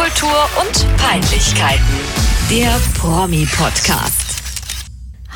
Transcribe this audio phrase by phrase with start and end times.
[0.00, 1.84] Popkultur und Peinlichkeiten.
[2.48, 4.40] Der Promi-Podcast.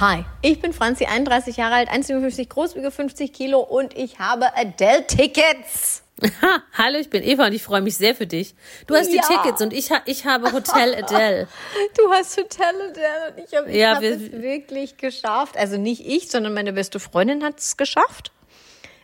[0.00, 4.56] Hi, ich bin Franzi, 31 Jahre alt, 1,57 groß, wiege 50 Kilo und ich habe
[4.56, 6.02] Adele-Tickets.
[6.40, 8.54] Ha, hallo, ich bin Eva und ich freue mich sehr für dich.
[8.86, 9.20] Du hast Ja.
[9.20, 11.46] die Tickets und ich, ha ich habe Hotel Adele.
[11.98, 15.58] Du hast Hotel Adele und ich habe Ja, hab wir- es wirklich geschafft.
[15.58, 18.30] Also nicht ich, sondern meine beste Freundin hat es geschafft.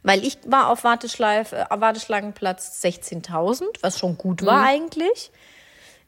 [0.02, 4.46] Weil ich war auf Warteschleif, äh, Warteschlangenplatz 16.000, was schon gut Mhm.
[4.46, 5.30] war eigentlich.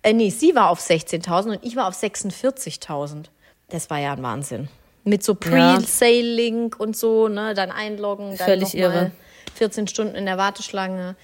[0.02, 3.30] Äh, nee, sie war auf 16.000 und ich war auf 46.000.
[3.68, 4.68] Das war ja ein Wahnsinn.
[5.04, 5.34] Mit so.
[5.34, 9.10] Pre-Sale-Link und so, ne, dann einloggen, dann Völlig irre.
[9.54, 11.16] 14 Stunden in der Warteschlange.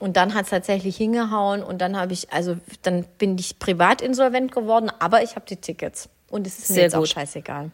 [0.00, 4.02] Und dann hat es tatsächlich hingehauen und dann habe ich, also dann bin ich privat
[4.02, 6.08] insolvent geworden, aber ich habe die Tickets.
[6.30, 7.10] Und es ist mir Sehr jetzt auch gut.
[7.10, 7.70] scheißegal.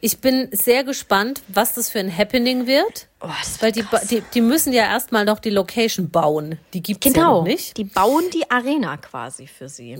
[0.00, 3.06] Ich bin sehr gespannt, was das für ein Happening wird.
[3.20, 6.58] Oh, das weil die, ba- die, die müssen ja erstmal noch die Location bauen.
[6.74, 7.76] Die gibt es ja Genau, noch nicht.
[7.76, 9.96] die bauen die Arena quasi für sie.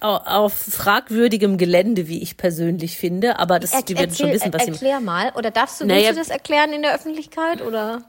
[0.00, 3.38] Au- Auf fragwürdigem Gelände, wie ich persönlich finde.
[3.38, 6.10] Aber das, die werden schon Erzähl- wissen, was sie Erklär mal, oder darfst du, Naja-
[6.10, 8.02] du das erklären in der Öffentlichkeit, oder?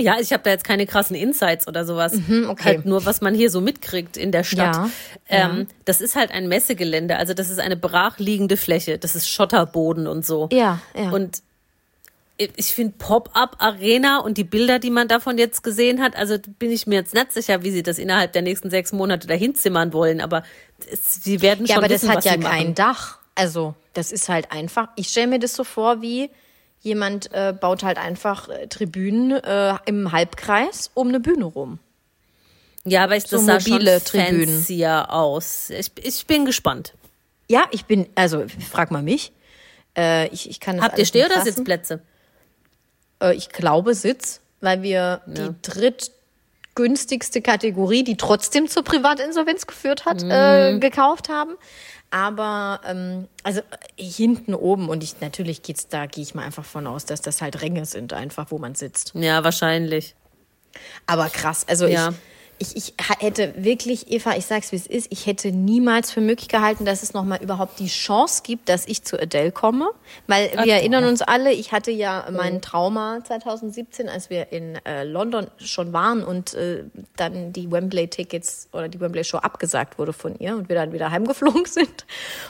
[0.00, 2.14] Ja, ich habe da jetzt keine krassen Insights oder sowas.
[2.14, 2.64] Mhm, okay.
[2.64, 4.74] Halt nur, was man hier so mitkriegt in der Stadt.
[4.76, 4.90] Ja,
[5.28, 7.16] ähm, Das ist halt ein Messegelände.
[7.16, 8.98] Also das ist eine brachliegende Fläche.
[8.98, 10.48] Das ist Schotterboden und so.
[10.52, 11.10] Ja, ja.
[11.10, 11.42] Und
[12.56, 16.86] ich finde Pop-up-Arena und die Bilder, die man davon jetzt gesehen hat, also bin ich
[16.86, 20.22] mir jetzt nicht sicher, wie sie das innerhalb der nächsten sechs Monate dahin zimmern wollen.
[20.22, 20.42] Aber
[20.90, 22.74] es, sie werden Ja, schon aber das wissen, hat was ja kein.
[22.74, 23.18] Dach.
[23.34, 24.88] Also, das ist halt einfach.
[24.96, 26.30] Ich stelle mir das so vor, wie
[26.80, 31.78] jemand äh, baut halt einfach äh, Tribünen äh, im Halbkreis um eine Bühne rum.
[32.84, 34.46] Ja, aber ich, das So sah mobile schon Tribünen.
[34.56, 35.68] fancier aus.
[35.70, 36.94] Ich, ich bin gespannt.
[37.48, 39.32] Ja, ich bin, also frag mal mich.
[39.96, 41.42] Äh, ich, ich kann das Habt ihr Steh- oder.
[41.42, 42.00] Sitzplätze?
[43.22, 50.22] Äh, ich glaube Sitz, weil wir die drittgünstigste Kategorie, die trotzdem zur Privatinsolvenz geführt hat,
[50.26, 50.80] äh, Mhm.
[50.80, 51.56] gekauft haben.
[52.10, 56.64] Aber ähm, also äh, hinten oben und ich natürlich geht's da gehe ich mal einfach
[56.64, 59.12] von aus, dass das halt Ränge sind einfach, wo man sitzt.
[59.14, 60.14] Ja, wahrscheinlich.
[61.06, 62.08] Aber krass, also Ja.
[62.10, 62.14] ich,
[62.60, 66.48] ich, ich hätte wirklich, Eva, ich sag's wie es ist, ich hätte niemals für möglich
[66.48, 69.90] gehalten, dass es nochmal überhaupt die Chance gibt, dass ich zu Adele komme.
[70.26, 75.04] Weil wir erinnern uns alle, ich hatte ja mein Trauma 2017, als wir in äh,
[75.04, 76.84] London schon waren und äh,
[77.16, 81.64] dann die Wembley-Tickets oder die Wembley-Show abgesagt wurde von ihr und wir dann wieder heimgeflogen
[81.66, 82.04] sind,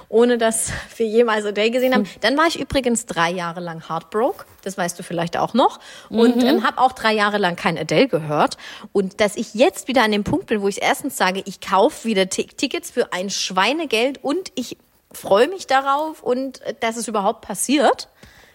[0.09, 2.09] ohne dass wir jemals Adele gesehen haben.
[2.21, 6.43] Dann war ich übrigens drei Jahre lang heartbroke, das weißt du vielleicht auch noch, und
[6.43, 8.57] ähm, habe auch drei Jahre lang kein Adele gehört.
[8.93, 12.07] Und dass ich jetzt wieder an dem Punkt bin, wo ich erstens sage, ich kaufe
[12.09, 14.77] wieder Ti- Tickets für ein Schweinegeld und ich
[15.13, 18.09] freue mich darauf und äh, dass es überhaupt passiert,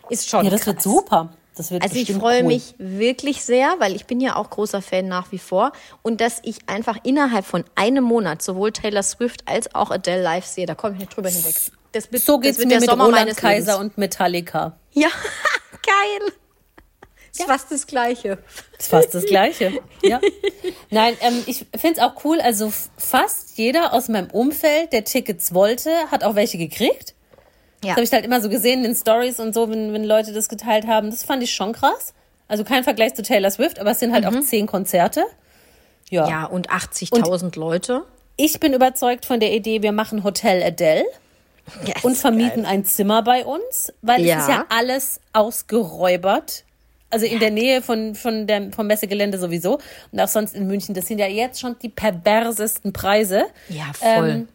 [0.09, 0.83] ist schon Ja, das wird krass.
[0.83, 1.33] super.
[1.57, 2.47] Das wird Also ich freue cool.
[2.47, 6.39] mich wirklich sehr, weil ich bin ja auch großer Fan nach wie vor und dass
[6.43, 10.75] ich einfach innerhalb von einem Monat sowohl Taylor Swift als auch Adele live sehe, da
[10.75, 11.55] komme ich nicht drüber hinweg.
[11.93, 13.85] Das wird, So das geht's wird mir der mit Sommer Roland Kaiser Lebens.
[13.93, 14.75] und Metallica.
[14.91, 15.07] Ja,
[15.85, 16.33] geil.
[17.31, 18.37] Ist fast das Gleiche.
[18.77, 19.79] Ist fast das Gleiche.
[20.03, 20.21] Ja.
[20.89, 22.39] Nein, ähm, ich finde es auch cool.
[22.39, 27.13] Also fast jeder aus meinem Umfeld, der Tickets wollte, hat auch welche gekriegt.
[27.83, 27.89] Ja.
[27.89, 30.31] Das habe ich halt immer so gesehen in den Stories und so, wenn, wenn Leute
[30.31, 31.09] das geteilt haben.
[31.09, 32.13] Das fand ich schon krass.
[32.47, 35.25] Also kein Vergleich zu Taylor Swift, aber es sind halt auch zehn Konzerte.
[36.09, 36.23] Ja.
[36.23, 36.29] Mhm.
[36.29, 38.05] Ja, und 80.000 Leute.
[38.37, 41.05] Ich bin überzeugt von der Idee, wir machen Hotel Adele
[41.85, 42.71] Ja, und vermieten geil.
[42.71, 44.35] ein Zimmer bei uns, weil Ja.
[44.37, 46.63] es ist ja alles ausgeräubert.
[47.11, 49.79] Also in der Nähe von, von der, vom Messegelände sowieso
[50.11, 50.93] und auch sonst in München.
[50.95, 53.45] Das sind ja jetzt schon die perversesten Preise.
[53.69, 54.29] Ja, voll.
[54.29, 54.47] Ähm,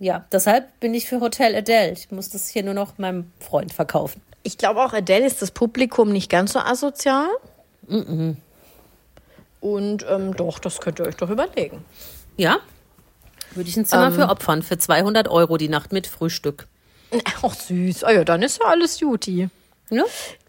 [0.00, 1.92] ja, deshalb bin ich für Hotel Adele.
[1.92, 4.20] Ich muss das hier nur noch meinem Freund verkaufen.
[4.42, 7.28] Ich glaube auch, Adele ist das Publikum nicht ganz so asozial.
[9.60, 11.84] Und ähm, doch, das könnt ihr euch doch überlegen.
[12.36, 12.58] Ja,
[13.54, 14.14] würde ich ein Zimmer Ähm.
[14.14, 16.66] für opfern, für 200 Euro die Nacht mit Frühstück.
[17.42, 18.04] Ach süß.
[18.04, 19.48] Ah ja, dann ist ja alles Juti.
[19.90, 20.04] Ja?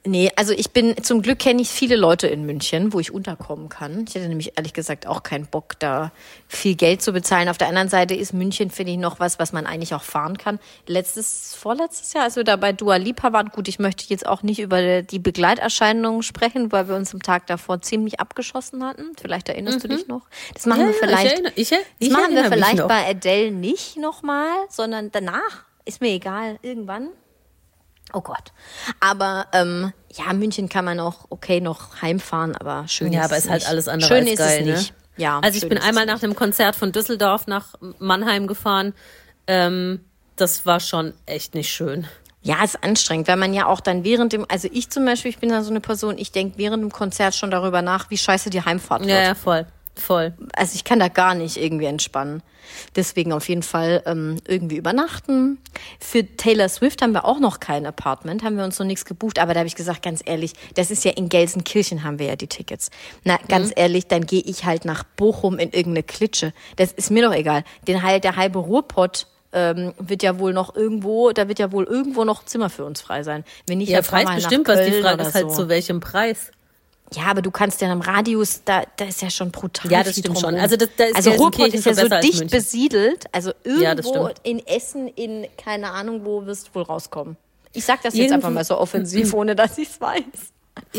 [0.06, 3.70] Nee, also ich bin, zum Glück kenne ich viele Leute in München, wo ich unterkommen
[3.70, 4.06] kann.
[4.08, 6.12] Ich hätte nämlich ehrlich gesagt auch keinen Bock, da
[6.48, 7.48] viel Geld zu bezahlen.
[7.50, 10.38] Auf der anderen Seite ist München, finde ich, noch was, was man eigentlich auch fahren
[10.38, 10.58] kann.
[10.88, 14.42] Letztes, vorletztes Jahr, als wir da bei Dua Lipa waren, gut, ich möchte jetzt auch
[14.42, 19.12] nicht über die Begleiterscheinungen sprechen, weil wir uns am Tag davor ziemlich abgeschossen hatten.
[19.22, 20.22] Vielleicht erinnerst du dich noch?
[20.54, 23.52] Das machen Ja, wir vielleicht, ich erinnere- ich- das ich machen wir vielleicht bei Adele
[23.52, 25.66] nicht nochmal, sondern danach.
[25.86, 27.10] Ist mir egal, irgendwann.
[28.14, 28.52] Oh Gott.
[29.00, 33.38] Aber ähm, ja, München kann man auch okay noch heimfahren, aber schön Ja, ist aber
[33.38, 33.70] es ist halt nicht.
[33.70, 34.74] alles andere schön als ist geil, es ne?
[34.74, 34.94] nicht.
[35.18, 38.94] Ja, Also ich bin einmal nach dem Konzert von Düsseldorf nach Mannheim gefahren.
[39.48, 40.06] Ähm,
[40.38, 42.08] das war schon echt nicht schön.
[42.42, 45.40] Ja, ist anstrengend, weil man ja auch dann während dem, also ich zum Beispiel, ich
[45.40, 48.50] bin da so eine Person, ich denke während dem Konzert schon darüber nach, wie scheiße
[48.50, 49.12] die Heimfahrt wird.
[49.12, 49.66] Ja, ja, voll.
[50.00, 50.34] Voll.
[50.56, 52.42] Also ich kann da gar nicht irgendwie entspannen.
[52.96, 55.58] Deswegen auf jeden Fall ähm, irgendwie übernachten.
[56.00, 59.40] Für Taylor Swift haben wir auch noch kein Apartment, haben wir uns noch nichts gebucht.
[59.40, 62.36] Aber da habe ich gesagt, ganz ehrlich, das ist ja in Gelsenkirchen haben wir ja
[62.36, 62.92] die Tickets.
[63.24, 66.54] Na, ganz ehrlich, dann gehe ich halt nach Bochum in irgendeine Klitsche.
[66.76, 67.64] Das ist mir doch egal.
[67.88, 71.86] Den halt der halbe Ruhrpott ähm, wird ja wohl noch irgendwo, da wird ja wohl
[71.86, 73.44] irgendwo noch Zimmer für uns frei sein.
[73.68, 75.64] Wenn nicht, Ja, Preis bestimmt, was die Frage ist halt so.
[75.64, 76.52] zu welchem Preis.
[77.16, 79.92] Ja, aber du kannst ja im Radius, da, da ist ja schon brutal.
[79.92, 80.44] Ja, das stimmt schon.
[80.52, 80.62] drumherum.
[80.62, 83.26] Also das- da ist also Ruhrpott ist ja so dicht besiedelt.
[83.32, 84.42] Also Ja, irgendwo stimmt.
[84.44, 87.36] in Essen, in keine Ahnung wo, wirst du wohl rauskommen.
[87.74, 90.24] Ich sag das jetzt einfach mal so offensiv, ohne dass ich es weiß.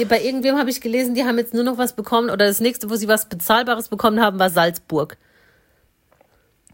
[0.08, 2.90] Bei irgendwem habe ich gelesen, die haben jetzt nur noch was bekommen oder das nächste,
[2.90, 5.16] wo sie was Bezahlbares bekommen haben, war Salzburg.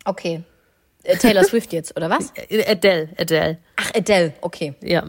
[0.04, 0.42] Okay.
[1.02, 2.32] Äh, Taylor Swift jetzt, oder was?
[2.48, 3.58] Äh, Adele, Adele.
[3.76, 4.74] Ach, Adele, okay.
[4.80, 5.04] Ja.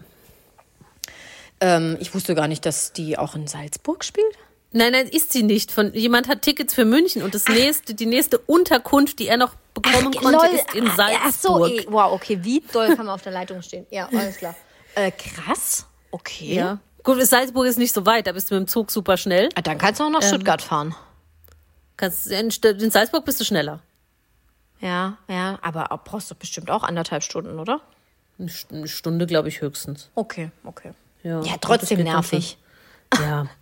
[1.59, 4.35] Ähm, ich wusste gar nicht, dass die auch in Salzburg spielt.
[4.73, 5.71] Nein, nein, ist sie nicht.
[5.71, 9.55] Von, jemand hat Tickets für München und das nächste, die nächste Unterkunft, die er noch
[9.73, 10.45] bekommen konnte, lol.
[10.55, 11.21] ist in Salzburg.
[11.23, 12.39] Ach so, eh, wow, okay.
[12.43, 13.85] Wie doll kann man auf der Leitung stehen?
[13.89, 14.55] Ja, alles klar.
[14.95, 15.85] Äh, krass.
[16.09, 16.55] Okay.
[16.55, 16.79] Ja.
[17.03, 19.49] Gut, Salzburg ist nicht so weit, da bist du mit dem Zug super schnell.
[19.53, 20.13] Ah, Dann kannst du auch Ähm.
[20.13, 20.95] nach Stuttgart fahren.
[21.97, 23.79] Kannst, in, in Salzburg bist du schneller.
[24.81, 27.81] Ja, ja, aber auch- brauchst du bestimmt auch anderthalb Stunden, oder?
[28.39, 30.09] Eine Stunde, glaube ich, höchstens.
[30.15, 30.91] Okay, okay.
[31.23, 32.57] Ja, Ja, trotzdem dann nervig.
[33.19, 33.47] Ja.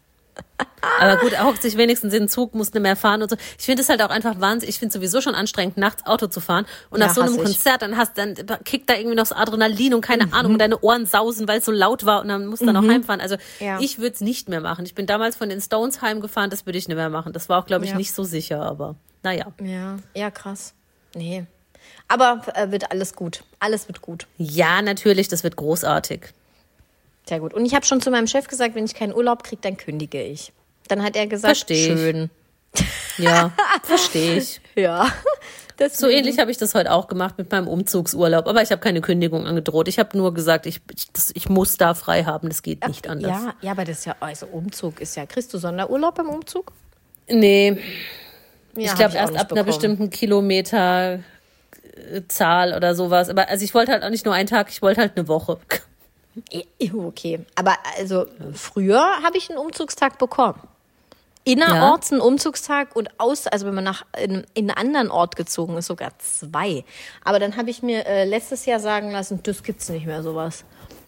[1.00, 3.38] Aber gut, er hockt sich wenigstens in den Zug, muss nicht mehr fahren und so.
[3.58, 4.76] Ich finde es halt auch einfach wahnsinnig.
[4.76, 6.66] Ich finde sowieso schon anstrengend, nachts Auto zu fahren.
[6.90, 7.38] Und Ja, nach so einem.
[7.38, 10.56] Konzert, dann hast dann kickt da irgendwie noch das Adrenalin und keine Ahnung, Mhm.
[10.56, 12.88] und deine Ohren sausen, weil es so laut war und dann musst du dann auch
[12.88, 13.20] heimfahren.
[13.22, 13.80] Also Ja.
[13.80, 14.86] ich würde es nicht mehr machen.
[14.86, 17.34] Ich bin damals von den Stones heimgefahren, das würde ich nicht mehr machen.
[17.34, 17.98] Das war auch, glaube ich, Ja.
[17.98, 19.48] nicht so sicher, aber naja.
[19.64, 20.74] Ja, ja, krass.
[21.16, 21.46] Nee.
[22.08, 23.44] Aber äh, wird alles gut.
[23.60, 24.28] Alles wird gut.
[24.38, 26.28] Ja, natürlich, das wird großartig.
[27.28, 27.54] Sehr gut.
[27.54, 30.22] Und ich habe schon zu meinem Chef gesagt, wenn ich keinen Urlaub kriege, dann kündige
[30.22, 30.54] ich.
[30.88, 32.00] Dann hat er gesagt, Versteh ich.
[32.00, 32.30] schön.
[33.18, 33.52] Ja,
[33.84, 34.62] verstehe ich.
[34.76, 35.08] Ja.
[35.92, 39.02] So ähnlich habe ich das heute auch gemacht mit meinem Umzugsurlaub, aber ich habe keine
[39.02, 39.88] Kündigung angedroht.
[39.90, 43.10] Ich habe nur gesagt, ich, ich, das, ich muss da frei haben, das geht nicht
[43.10, 43.32] anders.
[43.32, 45.26] Ja, ja, aber das ist ja, also Umzug ist ja.
[45.26, 46.72] Kriegst du Sonderurlaub beim Umzug?
[47.28, 47.78] Nee,
[48.78, 49.66] Ja, ich glaube erst ab einer bekommen.
[49.66, 51.24] bestimmten Kilometerzahl
[52.76, 53.30] oder sowas.
[53.30, 55.58] Aber also ich wollte halt auch nicht nur einen Tag, ich wollte halt eine Woche.
[56.52, 57.46] Eh, Okay.
[57.56, 60.60] Aber also früher habe ich einen Umzugstag bekommen.
[61.48, 65.78] Innerorts einen Umzugstag und aus, also wenn man nach in, in einen anderen Ort gezogen
[65.78, 66.84] ist, sogar zwei.
[67.24, 70.64] Aber dann habe ich mir äh, letztes Jahr sagen lassen, das gibt's nicht mehr sowas.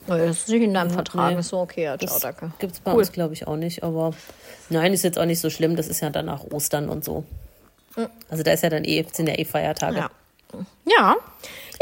[0.06, 1.33] Das ist nicht in deinem Vertrag.
[1.33, 1.39] nee.
[1.39, 2.51] Ist so okay, ja, ciao, danke.
[2.59, 3.00] Gibt es bei Cool.
[3.00, 3.83] uns, glaube ich, auch nicht.
[3.83, 4.12] Aber
[4.69, 5.75] nein, ist jetzt auch nicht so schlimm.
[5.75, 7.23] Das ist ja dann nach Ostern und so.
[8.30, 9.97] Also da ist ja dann eh, sind ja eh Feiertage.
[9.97, 10.09] Ja.
[10.85, 11.15] Ja.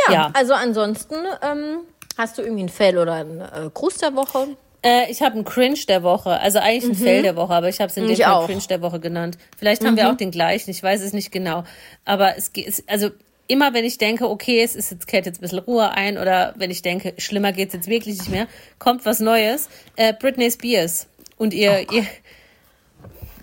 [0.08, 0.32] Ja, Ja.
[0.34, 1.80] also ansonsten ähm,
[2.18, 4.48] hast du irgendwie ein Fail oder einen äh, Gruß der Woche?
[4.84, 7.80] Äh, ich habe einen Cringe der Woche, also eigentlich ein Fail der Woche, aber ich
[7.80, 8.22] habe es in dem Mhm.
[8.22, 8.42] Fall.
[8.44, 8.46] Mhm.
[8.48, 9.38] Cringe der Woche genannt.
[9.58, 11.64] Vielleicht haben wir auch den gleichen, ich weiß es nicht genau.
[12.06, 13.10] Aber es geht, also
[13.48, 16.54] immer wenn ich denke, okay, es ist jetzt kehrt jetzt ein bisschen Ruhe ein oder
[16.58, 18.48] wenn ich denke, schlimmer geht's jetzt wirklich nicht mehr,
[18.80, 19.70] kommt was Neues.
[19.96, 21.08] Äh, Britney Spears
[21.38, 22.06] und ihr, ihr,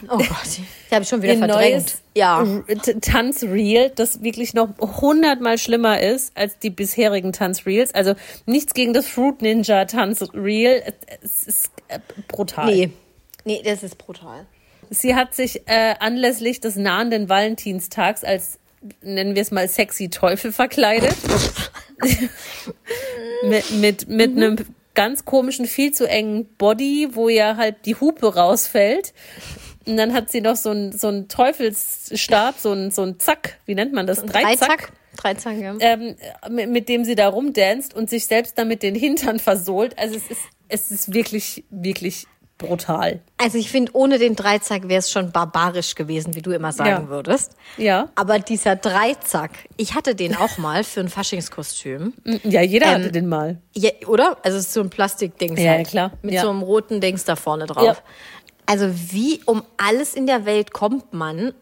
[0.08, 0.28] Oh Gott,
[0.88, 1.74] ich habe schon wieder verdrängt.
[1.74, 2.44] neues Ja.
[3.00, 7.94] Tanzreel, das wirklich noch hundertmal schlimmer ist als die bisherigen Tanzreels.
[7.94, 8.14] Also
[8.46, 10.82] nichts gegen das Fruit Ninja Tanzreel.
[11.22, 12.66] Es ist äh, brutal.
[12.66, 12.90] Nee.
[13.44, 14.46] Nee, das ist brutal.
[14.90, 18.58] Sie hat sich äh, anlässlich des nahenden Valentinstags als,
[19.00, 21.16] nennen wir es mal, sexy Teufel verkleidet.
[23.44, 24.56] mit mit, mit einem
[24.94, 29.14] ganz komischen, viel zu engen Body, wo ja halt die Hupe rausfällt.
[29.86, 33.74] Und dann hat sie noch so einen so einen Teufelsstab, so ein so Zack, wie
[33.74, 34.24] nennt man das?
[34.24, 34.92] Dreizack.
[35.16, 35.74] Dreizack, ja.
[35.80, 36.16] Ähm,
[36.50, 39.98] mit, mit dem sie da rumdanzt und sich selbst damit den Hintern versohlt.
[39.98, 43.20] Also es ist, es ist wirklich, wirklich brutal.
[43.38, 47.04] Also ich finde, ohne den Dreizack wäre es schon barbarisch gewesen, wie du immer sagen
[47.04, 47.08] Ja.
[47.08, 47.56] würdest.
[47.76, 48.08] Ja.
[48.14, 52.14] Aber dieser Dreizack, ich hatte den auch mal für ein Faschingskostüm.
[52.44, 53.58] Ja, jeder hatte den mal.
[53.74, 54.36] Ja, oder?
[54.44, 55.86] Also es ist so ein Plastikdings Ja, halt.
[55.86, 56.12] ja, klar.
[56.22, 56.42] Mit Ja.
[56.42, 58.02] so einem roten Dings da vorne drauf.
[58.72, 61.52] Also wie um alles in der Welt kommt man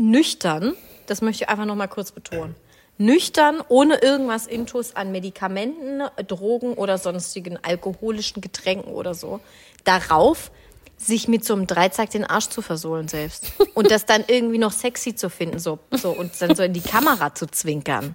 [0.00, 2.54] nüchtern, das möchte ich einfach noch mal kurz betonen,
[2.96, 9.40] nüchtern, ohne irgendwas Intus an Medikamenten, Drogen oder sonstigen alkoholischen Getränken oder so,
[9.84, 10.50] darauf
[10.96, 13.52] sich mit so einem Dreizack den Arsch zu versohlen selbst.
[13.74, 16.80] Und das dann irgendwie noch sexy zu finden, so, so und dann so in die
[16.80, 18.14] Kamera zu zwinkern.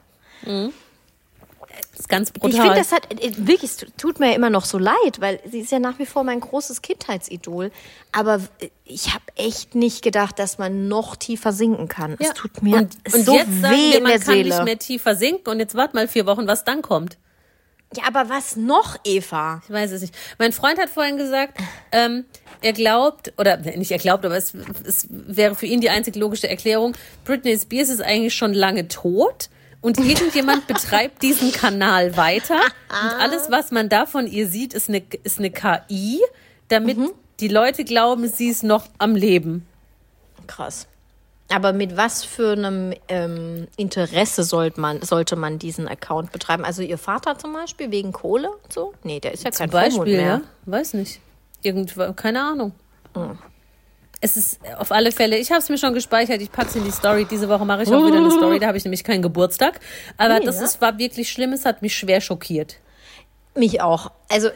[1.91, 2.49] Das ist ganz brutal.
[2.51, 5.59] Ich finde, das hat äh, wirklich, tut mir ja immer noch so leid, weil sie
[5.59, 7.71] ist ja nach wie vor mein großes Kindheitsidol.
[8.11, 12.15] Aber äh, ich habe echt nicht gedacht, dass man noch tiefer sinken kann.
[12.19, 14.49] Es tut mir und, und so jetzt sagen weh wir, in man der kann Seele.
[14.55, 17.17] nicht mehr tiefer sinken und jetzt wart mal vier Wochen, was dann kommt.
[17.95, 19.61] Ja, aber was noch, Eva?
[19.65, 20.15] Ich weiß es nicht.
[20.39, 21.59] Mein Freund hat vorhin gesagt,
[21.91, 22.23] ähm,
[22.61, 24.53] er glaubt, oder nicht er glaubt, aber es,
[24.85, 26.93] es wäre für ihn die einzig logische Erklärung,
[27.25, 29.49] Britney Spears ist eigentlich schon lange tot
[29.81, 32.59] und irgendjemand betreibt diesen Kanal weiter
[32.89, 36.19] und alles, was man da von ihr sieht, ist eine, ist eine KI,
[36.67, 37.11] damit Mhm.
[37.39, 39.65] die Leute glauben, sie ist noch am Leben.
[40.47, 40.87] Krass.
[41.53, 46.63] Aber mit was für einem ähm, Interesse sollte man, sollte man diesen Account betreiben?
[46.63, 48.93] Also ihr Vater zum Beispiel, wegen Kohle und so?
[49.03, 50.27] Nee, der ist ja Zum kein Vormund Beispiel, mehr.
[50.27, 50.41] ja?
[50.65, 51.19] Weiß nicht.
[51.61, 52.71] Irgendwo, keine Ahnung.
[53.15, 53.37] Hm.
[54.23, 56.83] Es ist auf alle Fälle, ich habe es mir schon gespeichert, ich packe es in
[56.83, 57.25] die Story.
[57.29, 59.79] Diese Woche mache ich auch wieder eine Story, da habe ich nämlich keinen Geburtstag.
[60.17, 60.65] Aber Nee, das ja.
[60.65, 62.77] ist, war wirklich schlimm, es hat mich schwer schockiert.
[63.55, 64.11] Mich auch.
[64.29, 64.53] Also äh,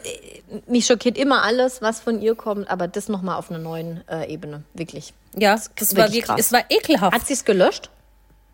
[0.67, 4.31] mich schockiert immer alles, was von ihr kommt, aber das nochmal auf einer neuen äh,
[4.31, 4.63] Ebene.
[4.75, 5.13] Wirklich.
[5.35, 6.39] Ja, ist das war wirklich krass.
[6.39, 7.13] es war ekelhaft.
[7.13, 7.89] Hat sie es gelöscht?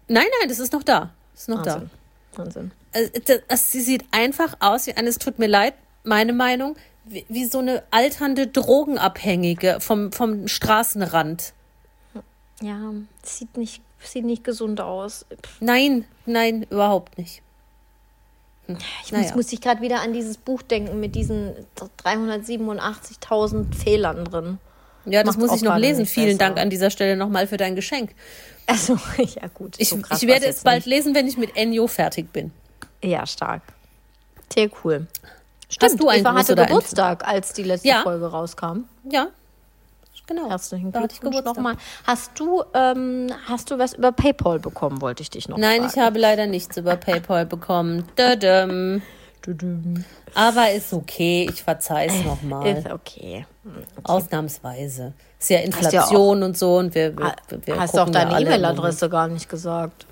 [0.08, 1.12] nein, nein, das ist noch da.
[1.34, 1.90] Das ist noch Wahnsinn.
[2.36, 2.72] Wahnsinn.
[2.94, 3.00] da.
[3.00, 6.76] Also, das- das- Sie sieht einfach aus wie eine, es tut mir leid, meine Meinung,
[7.06, 11.54] wie, wie so eine alternde Drogenabhängige vom, vom Straßenrand.
[12.62, 12.94] Ja,
[13.24, 15.26] sieht nicht, sieht nicht gesund aus.
[15.44, 17.42] Pff, Nein, nein, überhaupt nicht.
[19.04, 19.26] Ich Naja.
[19.26, 21.54] muss, muss ich gerade wieder an dieses Buch denken mit diesen
[22.06, 24.60] 387.000 Fehlern drin.
[25.06, 26.06] Ja, das Macht's muss ich noch lesen.
[26.06, 26.38] Vielen.
[26.38, 28.14] Dank an dieser Stelle nochmal für dein Geschenk.
[28.68, 29.76] Also, ja gut.
[29.80, 30.96] Ich, so ich werde es bald nicht.
[30.96, 32.52] lesen, wenn ich mit Ennio fertig bin.
[33.04, 33.64] Ja, stark.
[34.54, 35.08] Sehr cool.
[35.82, 38.02] Hast du einen Eva hatte Geburtstag, als die letzte Ja.
[38.02, 38.86] Folge rauskam.
[39.10, 39.28] Ja,
[40.28, 40.50] genau.
[40.50, 41.78] Herzlichen Glückwunsch nochmal.
[42.06, 45.94] Hast du, ähm, hast du was über PayPal bekommen, wollte ich dich noch Nein, fragen.
[45.94, 48.08] ich habe leider nichts über PayPal bekommen.
[48.18, 49.02] Dödüm.
[50.36, 52.78] Aber ist okay, ich verzeih es nochmal.
[52.78, 53.46] Ist okay.
[54.04, 55.14] Ausnahmsweise.
[55.40, 57.34] Ist ja ja Inflation und so und wir, wir,
[57.66, 60.06] wir Hast du auch deine E-Mail-Adresse gar nicht gesagt.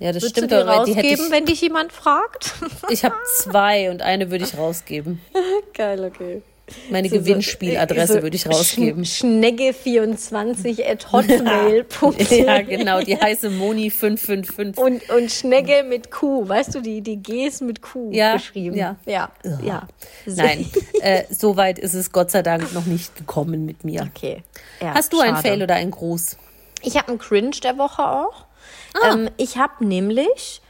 [0.00, 1.30] Ja, das Würdest stimmt, du die aber die hätte rausgeben, ich.
[1.32, 2.54] wenn dich jemand fragt?
[2.90, 5.20] Ich habe zwei und eine würde ich rausgeben.
[5.74, 6.42] Geil, okay.
[6.90, 9.04] Meine So- Gewinnspieladresse so würde ich rausgeben.
[9.04, 14.78] Schnegge24 at hotmail.de Ja, genau, die heiße Moni 555.
[14.82, 18.76] Und, und Schnegge mit Q, weißt du, die, die Gs mit Q Ja, geschrieben.
[18.76, 18.96] ja.
[19.06, 19.30] Ja,
[19.64, 19.88] ja.
[20.26, 24.08] Nein, äh, so weit ist es Gott sei Dank noch nicht gekommen mit mir.
[24.14, 24.42] Okay.
[24.80, 25.48] Ja, Hast du einen schade.
[25.48, 26.36] Fail oder einen Gruß?
[26.82, 28.44] Ich habe einen Cringe der Woche auch.
[28.94, 29.12] Ah.
[29.12, 30.60] Ähm, ich habe nämlich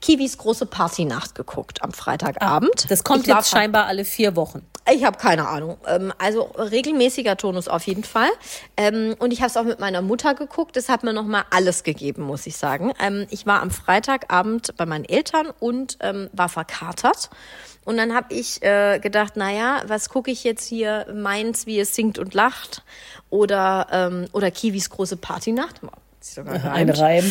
[0.00, 2.90] Kiwis große Partynacht geguckt am Freitagabend.
[2.90, 4.64] Das kommt ich jetzt scheinbar alle vier Wochen.
[4.90, 5.76] Ich habe keine Ahnung.
[5.86, 8.30] Ähm, also regelmäßiger Tonus auf jeden Fall.
[8.76, 10.76] Ähm, und ich habe es auch mit meiner Mutter geguckt.
[10.76, 12.92] Das hat mir noch mal alles gegeben, muss ich sagen.
[13.00, 17.30] Ähm, ich war am Freitagabend bei meinen Eltern und war verkatert.
[17.84, 21.06] Und dann habe ich äh, gedacht, naja, was gucke ich jetzt hier?
[21.14, 22.82] Meins, wie es singt und lacht
[23.30, 25.80] oder oder Kiwis große Partynacht.
[26.20, 26.90] Sogar Ein.
[26.90, 27.30] Reim.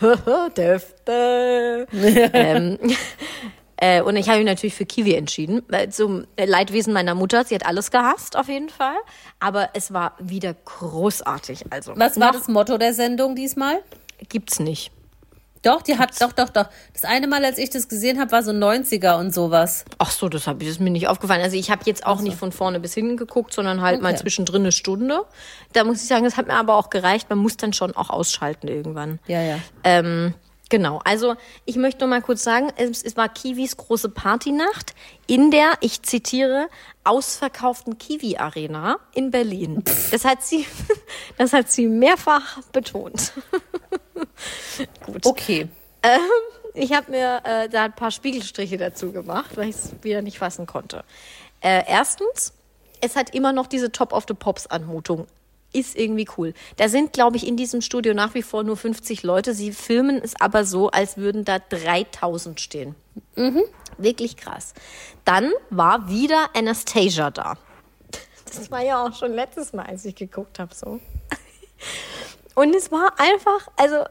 [0.56, 1.86] Däfte.
[1.92, 2.78] ähm,
[3.76, 5.62] äh, und ich habe mich natürlich für Kiwi entschieden.
[5.68, 7.44] weil Zum Leidwesen meiner Mutter.
[7.44, 8.96] Sie hat alles gehasst, auf jeden Fall.
[9.40, 11.66] Aber es war wieder großartig.
[11.70, 13.82] Also, Was war das Motto der Sendung diesmal?
[14.28, 14.90] Gibt's nicht.
[15.62, 16.66] Doch, die hat, doch, doch, doch.
[16.92, 19.84] Das eine Mal, als ich das gesehen habe, war so 90er und sowas.
[19.98, 21.40] Ach so, das, hab ist mir nicht aufgefallen.
[21.40, 24.22] Also ich habe jetzt auch nicht von vorne bis hinten geguckt, sondern halt mal Okay.
[24.22, 25.24] zwischendrin eine Stunde.
[25.72, 27.30] Da muss ich sagen, das hat mir aber auch gereicht.
[27.30, 29.20] Man muss dann schon auch ausschalten irgendwann.
[29.28, 29.58] Ja, ja.
[29.84, 30.34] Ähm,
[30.68, 34.94] genau, also ich möchte nur mal kurz sagen, es, es war Kiwis große Partynacht
[35.28, 36.66] in der, ich zitiere,
[37.04, 39.84] ausverkauften Kiwi-Arena in Berlin.
[40.10, 40.66] Das hat sie,
[41.38, 43.32] das hat sie mehrfach betont.
[45.06, 45.26] Gut.
[45.26, 45.68] Okay.
[46.74, 50.38] Ich habe mir äh, da ein paar Spiegelstriche dazu gemacht, weil ich es wieder nicht
[50.38, 51.04] fassen konnte.
[51.60, 52.54] Äh, erstens,
[53.00, 55.26] es hat immer noch diese Top of the Pops Anmutung.
[55.74, 56.52] Ist irgendwie cool.
[56.76, 59.54] Da sind, glaube ich, in diesem Studio nach wie vor nur 50 Leute.
[59.54, 62.94] Sie filmen es aber so, als würden da 3000 stehen.
[63.96, 64.74] Wirklich krass.
[65.24, 67.56] Dann war wieder Anastasia da.
[68.44, 71.00] Das war ja auch schon letztes Mal, als ich geguckt habe, so.
[72.54, 74.04] Und es war einfach, also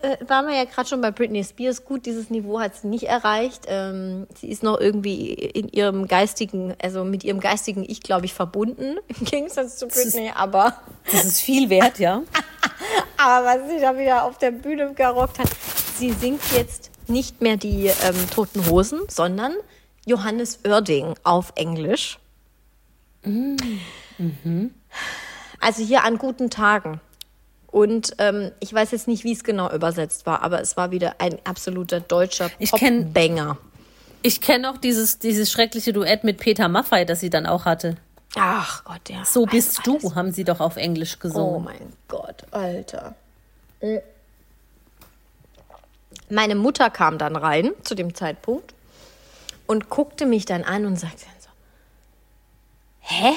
[0.00, 1.84] äh, waren wir ja gerade schon bei Britney Spears.
[1.84, 3.64] Gut, dieses Niveau hat sie nicht erreicht.
[3.66, 8.34] Ähm, sie ist noch irgendwie in ihrem geistigen, also mit ihrem geistigen Ich, glaube ich,
[8.34, 10.30] verbunden, im Gegensatz zu Britney.
[10.34, 10.74] Aber,
[11.10, 12.22] Das ist viel wert, ja.
[13.16, 15.48] aber was sie da wieder auf der Bühne gerockt hat,
[15.96, 19.54] sie singt jetzt nicht mehr die ähm, Toten Hosen, sondern
[20.06, 22.18] Johannes Oerding auf Englisch.
[25.60, 27.00] Also hier an guten Tagen.
[27.70, 31.16] Und ähm, ich weiß jetzt nicht, wie es genau übersetzt war, aber es war wieder
[31.18, 33.58] ein absoluter deutscher Ich kenn- Banger.
[34.22, 37.96] Ich kenne auch dieses, dieses schreckliche Duett mit Peter Maffay, das sie dann auch hatte.
[38.36, 39.24] Ach Gott, ja.
[39.24, 40.14] So bist du, alles.
[40.14, 41.64] haben sie doch auf Englisch Oh gesungen.
[41.64, 43.14] mein Gott, Alter.
[46.30, 48.74] Meine Mutter kam dann rein zu dem Zeitpunkt
[49.66, 51.48] und guckte mich dann an und sagte dann so,
[53.00, 53.32] hä?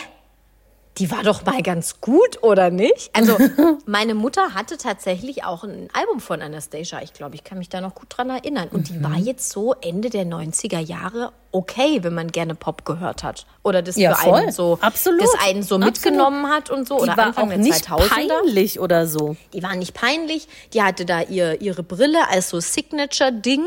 [0.97, 3.09] Die war doch mal ganz gut, oder nicht?
[3.13, 3.37] Also,
[3.85, 7.01] meine Mutter hatte tatsächlich auch ein Album von Anastasia.
[7.01, 8.67] Ich glaube, ich kann mich da noch gut dran erinnern.
[8.69, 13.23] Und die war jetzt so Ende der 90er Jahre okay, wenn man gerne Pop gehört
[13.23, 13.45] hat.
[13.63, 14.39] Oder das Ja, für voll.
[14.39, 15.21] einen so, Absolut.
[15.21, 15.85] das einen so Absolut.
[15.85, 16.97] mitgenommen hat und so.
[16.97, 18.07] Die oder war Anfang auch nicht 2000er.
[18.09, 19.35] peinlich oder so.
[19.53, 20.47] Die war nicht peinlich.
[20.73, 23.65] Die hatte da ihr, ihre Brille als so Signature-Ding.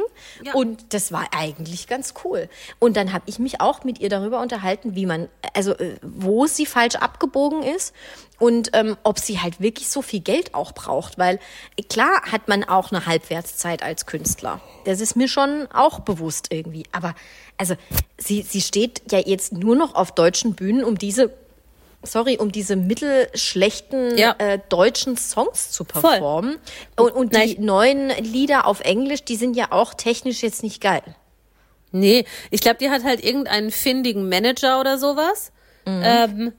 [0.54, 2.48] Und das war eigentlich ganz cool.
[2.78, 6.46] Und dann habe ich mich auch mit ihr darüber unterhalten, wie man, also äh, wo
[6.46, 7.94] sie falsch abgebogen ist
[8.38, 11.18] und ähm, ob sie halt wirklich so viel Geld auch braucht.
[11.18, 11.38] Weil
[11.88, 14.60] klar hat man auch eine Halbwertszeit als Künstler.
[14.84, 16.84] Das ist mir schon auch bewusst irgendwie.
[16.92, 17.14] Aber
[17.58, 17.74] also
[18.18, 21.30] sie, sie steht ja jetzt nur noch auf deutschen Bühnen, um diese
[22.06, 24.34] sorry, um diese mittelschlechten Ja.
[24.38, 26.58] äh, deutschen Songs zu performen.
[26.96, 30.82] Und, und Nein, die neuen Lieder auf Englisch, die sind ja auch technisch jetzt nicht
[30.82, 31.02] geil.
[31.92, 35.52] Nee, ich glaube, die hat halt irgendeinen findigen Manager oder sowas,
[35.86, 36.52] ähm,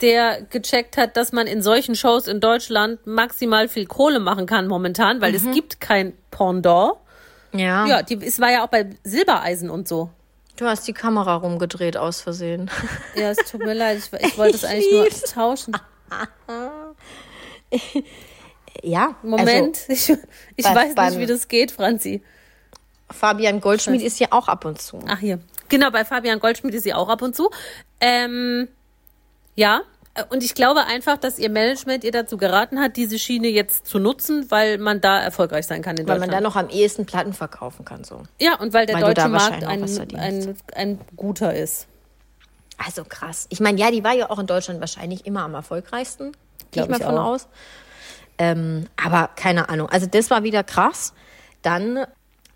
[0.00, 4.66] der gecheckt hat, dass man in solchen Shows in Deutschland maximal viel Kohle machen kann
[4.68, 6.94] momentan, weil es gibt kein Pendant.
[7.52, 7.86] Ja.
[7.86, 10.10] Ja, die, es war ja auch bei Silbereisen und so.
[10.56, 12.70] Du hast die Kamera rumgedreht aus Versehen.
[13.14, 15.76] Ja, es tut mir leid, ich, ich wollte es Ich eigentlich nur tauschen.
[18.82, 19.14] ja.
[19.22, 20.10] Moment, ich,
[20.56, 22.22] ich bei- weiß nicht, wie das geht, Franzi.
[23.08, 24.98] Also, Fabian Goldschmidt ist ja auch ab und zu.
[25.06, 25.38] Ach hier.
[25.68, 27.50] Genau, bei Fabian Goldschmidt ist sie auch ab und zu.
[28.00, 28.68] Ähm,
[29.54, 29.82] ja,
[30.30, 33.98] und ich glaube einfach, dass ihr Management ihr dazu geraten hat, diese Schiene jetzt zu
[33.98, 36.44] nutzen, weil man da erfolgreich sein kann in Weil man Deutschland.
[36.44, 38.04] da noch am ehesten Platten verkaufen kann.
[38.04, 38.22] so.
[38.40, 39.84] ja, und weil der weil deutsche Markt ein,
[40.16, 41.86] ein, ein guter ist.
[42.78, 43.46] Also krass.
[43.48, 46.32] Ich meine, ja, die war ja auch in Deutschland wahrscheinlich immer am erfolgreichsten.
[46.70, 47.34] Gehe ich mal von auch.
[47.34, 47.48] aus.
[48.38, 49.88] Ähm, aber keine Ahnung.
[49.88, 51.14] Also das war wieder krass.
[51.62, 52.06] Dann,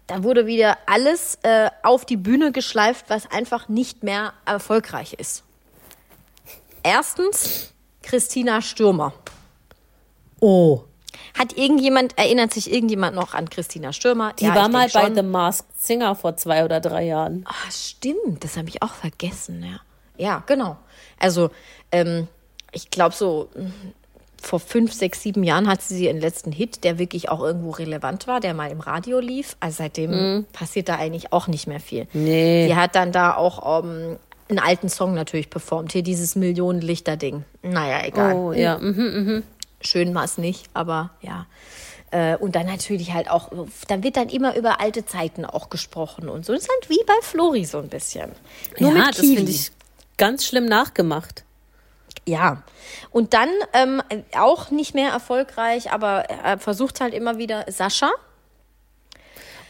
[0.06, 5.44] da wurde wieder alles äh, auf die Bühne geschleift, was einfach nicht mehr erfolgreich ist.
[6.82, 7.72] Erstens
[8.02, 9.12] Christina Stürmer.
[10.40, 10.82] Oh.
[11.38, 14.32] Hat irgendjemand, erinnert sich irgendjemand noch an Christina Stürmer?
[14.34, 15.12] Die Ja, war mal bei.
[15.14, 17.44] The Masked Singer vor zwei oder drei Jahren.
[17.46, 19.80] Ah, stimmt, das habe ich auch vergessen, ja.
[20.16, 20.76] Ja, genau.
[21.18, 21.50] Also,
[21.92, 22.28] ähm,
[22.72, 23.90] ich glaube, so mm,
[24.42, 28.26] vor fünf, sechs, sieben Jahren hatte sie ihren letzten Hit, der wirklich auch irgendwo relevant
[28.26, 29.56] war, der mal im Radio lief.
[29.60, 32.06] Also seitdem passiert da eigentlich auch nicht mehr viel.
[32.12, 32.66] Nee.
[32.66, 34.16] Sie hat dann da auch ähm,
[34.50, 35.92] einen alten Song natürlich performt.
[35.92, 37.44] Hier dieses Millionenlichter-Ding.
[37.62, 38.34] Naja, egal.
[38.34, 38.78] Oh, ja.
[38.78, 39.42] Mhm.
[39.80, 41.46] Schön war es nicht, aber ja.
[42.10, 43.50] Äh, Und dann natürlich halt auch,
[43.88, 46.52] dann wird dann immer über alte Zeiten auch gesprochen und so.
[46.52, 48.32] Das ist halt wie bei Flori so ein bisschen.
[48.78, 49.36] Nur ja, mit das Kiwi.
[49.36, 49.70] finde ich
[50.16, 51.44] ganz schlimm nachgemacht.
[52.26, 52.62] Ja.
[53.10, 54.02] Und dann ähm,
[54.36, 58.10] auch nicht mehr erfolgreich, aber er versucht halt immer wieder Sascha.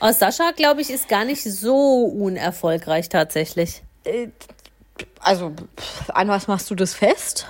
[0.00, 3.82] Oh, Sascha, glaube ich, ist gar nicht so unerfolgreich tatsächlich.
[5.20, 5.52] Also,
[6.08, 7.46] an was machst du das fest?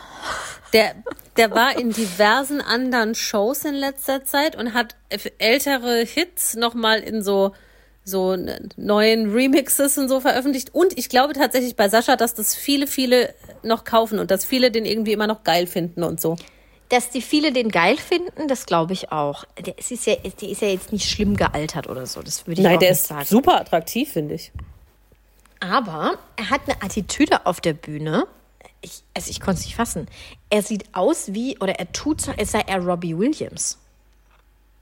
[0.73, 0.95] Der,
[1.37, 4.95] der war in diversen anderen Shows in letzter Zeit und hat
[5.39, 7.53] ältere Hits nochmal in so,
[8.05, 8.37] so
[8.77, 10.75] neuen Remixes und so veröffentlicht.
[10.75, 14.71] Und ich glaube tatsächlich bei Sascha, dass das viele, viele noch kaufen und dass viele
[14.71, 16.37] den irgendwie immer noch geil finden und so.
[16.89, 19.45] Dass die viele den geil finden, das glaube ich auch.
[19.65, 22.21] Der ist, ja, der ist ja jetzt nicht schlimm gealtert oder so.
[22.21, 23.25] Das würde ich Nein, auch der nicht ist sagen.
[23.25, 24.53] super attraktiv, finde ich.
[25.61, 28.27] Aber er hat eine Attitüde auf der Bühne.
[28.81, 30.07] Ich, also ich konnte es nicht fassen.
[30.49, 33.79] Er sieht aus wie, oder er tut so, als sei er Robbie Williams.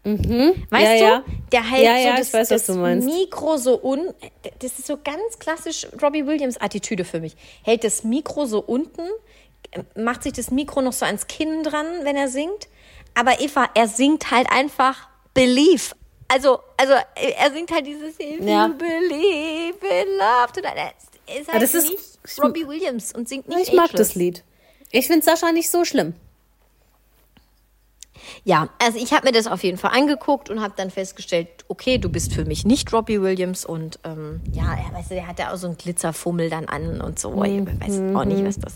[0.04, 0.24] Weißt
[0.70, 1.04] Ja, du?
[1.04, 1.24] ja.
[1.52, 2.68] Der hält Ja, so das, weiß, das.
[3.04, 4.14] Mikro so un.
[4.60, 7.36] Das ist so ganz klassisch Robbie Williams-Attitüde für mich.
[7.62, 9.02] Hält das Mikro so unten,
[9.96, 12.68] macht sich das Mikro noch so ans Kinn dran, wenn er singt.
[13.14, 15.94] Aber Eva, er singt halt einfach Believe.
[16.28, 18.66] Also, also er singt halt dieses If Ja.
[18.66, 20.94] you believe in love tonight.
[21.26, 24.08] Er ist halt das ist- nicht ich- Robbie Williams und singt nicht Ich mag Ageless.
[24.08, 24.44] das Lied.
[24.90, 26.14] Ich finde Sascha nicht so schlimm.
[28.44, 31.98] Ja, also ich habe mir das auf jeden Fall angeguckt und habe dann festgestellt, okay,
[31.98, 35.38] du bist für mich nicht Robbie Williams und ähm, ja, er, weißt du, der hat
[35.38, 37.42] ja auch so einen Glitzerfummel dann an und so.
[37.44, 38.74] Ich weiß auch nicht, was das,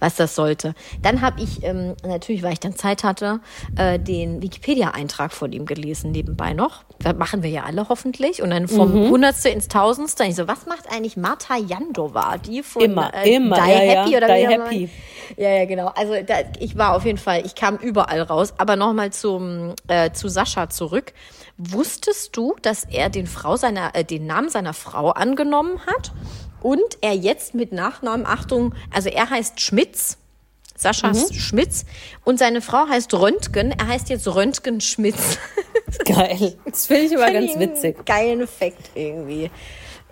[0.00, 0.74] was das sollte.
[1.02, 3.40] Dann habe ich ähm, natürlich, weil ich dann Zeit hatte,
[3.76, 6.84] äh, den Wikipedia-Eintrag von ihm gelesen nebenbei noch.
[6.98, 8.42] Das machen wir ja alle hoffentlich.
[8.42, 10.24] Und dann vom Hundertste ins Tausendste.
[10.24, 14.02] Ich so, was macht eigentlich Marta Jandova, die von Immer, äh, immer, Die ja, ja,
[14.02, 14.90] Happy oder Die Happy.
[15.36, 15.90] Ja, ja, genau.
[15.94, 18.54] Also da, ich war auf jeden Fall, ich kam überall raus.
[18.58, 21.12] Aber nochmal zum äh, zu Sascha zurück.
[21.56, 26.12] Wusstest du, dass er den Frau seiner, äh, den Namen seiner Frau angenommen hat
[26.62, 30.18] und er jetzt mit Nachnamen, Achtung, also er heißt Schmitz,
[30.76, 31.32] Sascha Mhm.
[31.32, 31.84] Schmitz
[32.24, 33.70] und seine Frau heißt Röntgen.
[33.70, 35.38] Er heißt jetzt Röntgen Schmitz.
[36.04, 36.56] Geil.
[36.64, 38.04] Das finde ich aber Fand ganz witzig.
[38.04, 39.50] Geilen Effekt irgendwie.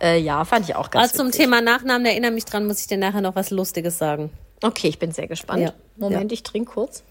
[0.01, 1.43] Äh, ja, fand ich auch ganz zum witzig.
[1.43, 4.31] Thema Nachnamen erinnere mich dran, muss ich dir nachher noch was Lustiges sagen.
[4.63, 5.63] Okay, ich bin sehr gespannt.
[5.63, 5.73] Ja.
[5.97, 6.35] Moment, Ja.
[6.35, 7.03] ich trinke kurz.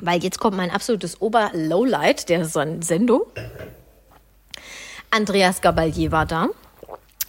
[0.00, 3.22] Weil jetzt kommt mein absolutes Ober-Lowlight der Sendung.
[5.10, 6.48] Andreas Gabalier war da.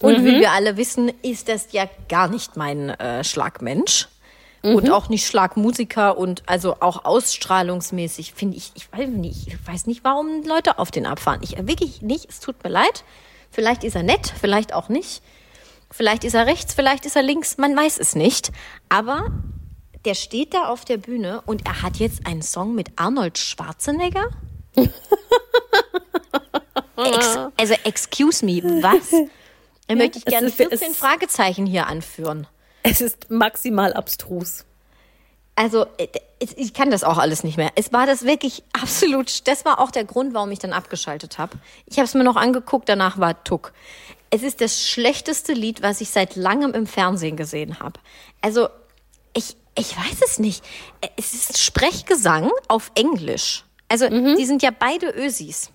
[0.00, 4.08] Und wie wir alle wissen, ist das ja gar nicht mein äh, Schlagmensch.
[4.62, 9.86] Und auch nicht Schlagmusiker und also auch ausstrahlungsmäßig finde ich, ich weiß nicht, ich weiß
[9.86, 11.40] nicht, warum Leute auf den abfahren.
[11.42, 13.04] Ich wirklich nicht, es tut mir leid.
[13.50, 15.22] Vielleicht ist er nett, vielleicht auch nicht.
[15.90, 18.50] Vielleicht ist er rechts, vielleicht ist er links, man weiß es nicht.
[18.88, 19.30] Aber
[20.04, 24.26] der steht da auf der Bühne und er hat jetzt einen Song mit Arnold Schwarzenegger.
[26.96, 29.10] Ex also, excuse me, was?
[29.86, 32.46] Da möchte ich gerne ist- 14 es- Fragezeichen hier anführen.
[32.82, 34.64] Es ist maximal abstrus.
[35.54, 36.06] Also, äh,
[36.38, 37.70] ich kann das auch alles nicht mehr.
[37.74, 41.58] Es war das wirklich absolut, das war auch der Grund, warum ich dann abgeschaltet habe.
[41.86, 43.72] Ich habe es mir noch angeguckt, danach war Tuck.
[44.30, 47.98] Es ist das schlechteste Lied, was ich seit langem im Fernsehen gesehen habe.
[48.40, 48.68] Also,
[49.34, 50.64] ich, ich weiß es nicht.
[51.16, 53.64] Es ist Sprechgesang auf Englisch.
[53.88, 55.70] Also, die sind ja beide Ösis.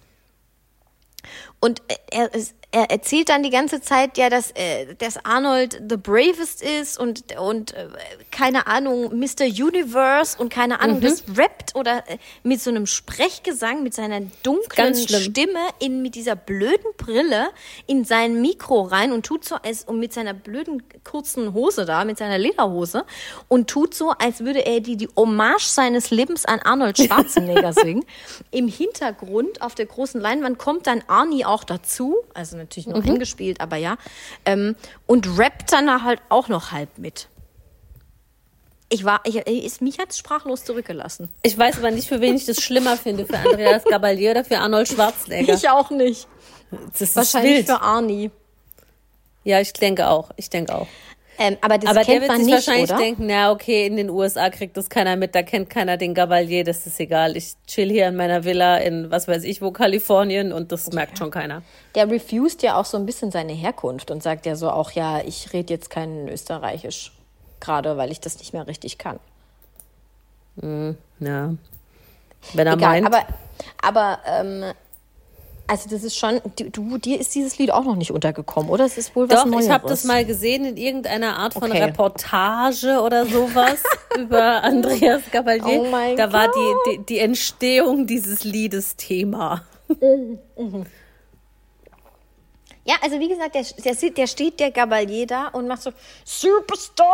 [1.60, 2.30] Und er,
[2.73, 7.38] er erzählt dann die ganze Zeit ja, dass, äh, dass Arnold the bravest ist und,
[7.39, 7.88] und äh,
[8.31, 9.45] keine Ahnung, Mr.
[9.45, 14.95] Universe und keine Ahnung, das rappt oder äh, mit so einem Sprechgesang, mit seiner dunklen.
[14.95, 17.49] Stimme in, mit dieser blöden Brille
[17.86, 22.05] in sein Mikro rein und tut so, als und mit seiner blöden kurzen Hose da,
[22.05, 23.05] mit seiner Lederhose
[23.49, 28.03] und tut so, als würde er die, die Hommage seines Lebens an Arnold Schwarzenegger singen.
[28.49, 33.62] Im Hintergrund auf der großen Leinwand kommt dann Arnie auch dazu, also natürlich noch eingespielt,
[33.62, 33.97] aber ja,
[34.45, 37.28] ähm, und rappt dann halt auch noch halb mit.
[38.89, 41.30] Ich war, ich, ich, mich hat's sprachlos zurückgelassen.
[41.41, 44.60] Ich weiß aber nicht, für wen ich das schlimmer finde, für Andreas Gabalier oder für
[44.60, 45.56] Arnold Schwarzenegger.
[45.56, 46.28] Ich auch nicht.
[46.91, 47.65] Das ist Wahrscheinlich wild.
[47.67, 48.30] für Arnie.
[49.43, 50.32] Ja, ich denke auch.
[50.38, 50.88] Ich denke auch.
[51.39, 53.00] Ähm, aber das Aber der kennt wird man sich nicht, wahrscheinlich oder?
[53.00, 56.63] denken, na okay, in den USA kriegt das keiner mit, da kennt keiner den Gabalier,
[56.63, 57.36] das ist egal.
[57.36, 61.17] Ich chill hier in meiner Villa in was weiß ich wo, Kalifornien und das merkt
[61.17, 61.63] schon keiner.
[61.96, 65.22] Der refused ja auch so ein bisschen seine Herkunft und sagt ja so auch, ja,
[65.22, 67.12] ich rede jetzt kein Österreichisch.
[67.60, 69.19] Gerade, weil ich das nicht mehr richtig kann.
[70.62, 71.54] Ja.
[72.54, 73.08] Wenn er Egal, meint.
[73.08, 73.26] aber,
[73.82, 74.65] aber ähm,
[75.67, 78.86] also das ist schon, du, du, dir ist dieses Lied auch noch nicht untergekommen, oder?
[78.86, 79.65] Es ist wohl was Doch, Neueres.
[79.65, 81.84] ich habe das mal gesehen in irgendeiner Art von Okay.
[81.84, 83.82] Reportage oder sowas
[84.17, 85.82] über Andreas Gabalier.
[85.82, 89.63] Oh mein da war die, die, die Entstehung dieses Liedes Thema.
[92.86, 95.91] Ja, also wie gesagt, der, der, der steht der Gabalier da und macht so
[96.26, 97.08] Superstar,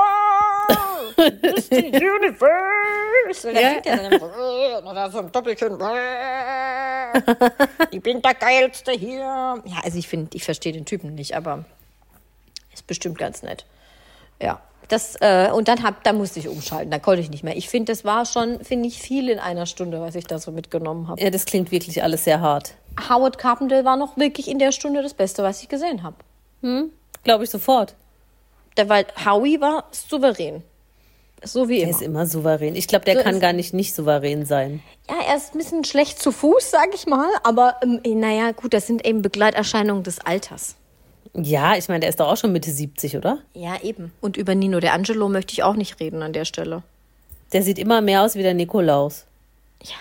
[1.17, 1.77] Mr.
[1.77, 3.47] Universe.
[3.47, 3.69] Und dann Ja.
[3.73, 3.97] singt er
[4.81, 5.79] dann dann so ein Doppelchen.
[5.81, 7.19] äh,
[7.91, 9.19] Ich bin der Geilste hier.
[9.19, 11.65] Ja, also ich finde, ich verstehe den Typen nicht, aber
[12.73, 13.65] ist bestimmt ganz nett.
[14.41, 14.61] Ja.
[14.87, 17.55] Das, äh, und dann hab, da musste ich umschalten, da konnte ich nicht mehr.
[17.55, 20.51] Ich finde, das war schon, finde ich, viel in einer Stunde, was ich da so
[20.51, 21.21] mitgenommen habe.
[21.21, 22.73] Ja, das klingt wirklich alles sehr hart.
[23.07, 26.15] Howard Carpendale war noch wirklich in der Stunde das Beste, was ich gesehen habe.
[27.23, 27.93] Glaube ich sofort.
[28.77, 30.63] Der, weil Howie war souverän.
[31.43, 31.91] So wie Er immer.
[31.91, 32.75] ist immer souverän.
[32.75, 34.81] Ich glaube, der So kann gar nicht nicht souverän sein.
[35.09, 37.29] Ja, er ist ein bisschen schlecht zu Fuß, sag ich mal.
[37.43, 40.75] Aber ähm, naja, gut, das sind eben Begleiterscheinungen des Alters.
[41.33, 43.37] Ja, ich meine, der ist doch auch schon Mitte 70, oder?
[43.53, 44.11] Ja, eben.
[44.19, 46.83] Und über Nino De Angelo möchte ich auch nicht reden an der Stelle.
[47.53, 49.25] Der sieht immer mehr aus wie der Nikolaus.
[49.83, 49.95] Ja,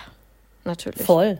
[0.65, 1.01] natürlich.
[1.05, 1.37] Voll.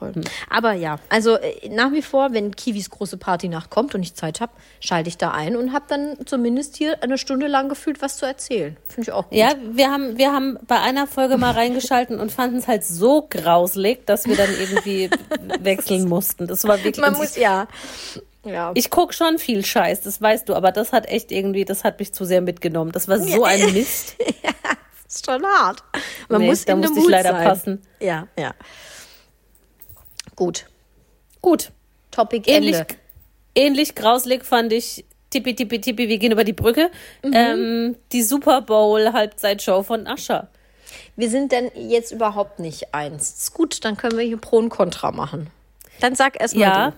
[0.00, 0.12] Voll.
[0.48, 4.40] Aber ja, also äh, nach wie vor, wenn Kiwis große Partynacht kommt und ich Zeit
[4.40, 8.16] habe, schalte ich da ein und habe dann zumindest hier eine Stunde lang gefühlt was
[8.16, 8.76] zu erzählen.
[8.88, 9.38] Finde ich auch gut.
[9.38, 13.26] Ja, wir haben, wir haben bei einer Folge mal reingeschalten und fanden es halt so
[13.30, 15.10] grauselig, dass wir dann irgendwie
[15.60, 16.46] wechseln mussten.
[16.46, 17.04] Das war wirklich.
[17.04, 17.68] Man muss ich, ja.
[18.46, 18.72] Ja.
[18.74, 21.98] ich guck schon viel Scheiß, das weißt du, aber das hat echt irgendwie, das hat
[21.98, 22.90] mich zu sehr mitgenommen.
[22.90, 24.16] Das war so ein Mist.
[25.04, 25.82] Das ist schon hart.
[26.30, 27.44] Man Nee, muss da in musste ich leider sein.
[27.44, 27.82] passen.
[28.00, 28.54] Ja, ja.
[30.36, 30.66] Gut.
[31.40, 31.72] Gut.
[32.10, 32.94] Topic Ähnlich, Ende.
[33.54, 36.90] ähnlich grauselig fand ich Tippi Tippi Tippi, wir gehen über die Brücke.
[37.22, 37.32] Mhm.
[37.34, 40.48] Ähm, die Super Bowl Halbzeitshow von Ascher.
[41.16, 43.30] Wir sind denn jetzt überhaupt nicht eins.
[43.30, 45.50] Ist gut, dann können wir hier Pro und Contra machen.
[46.00, 46.92] Dann sag erst mal Ja.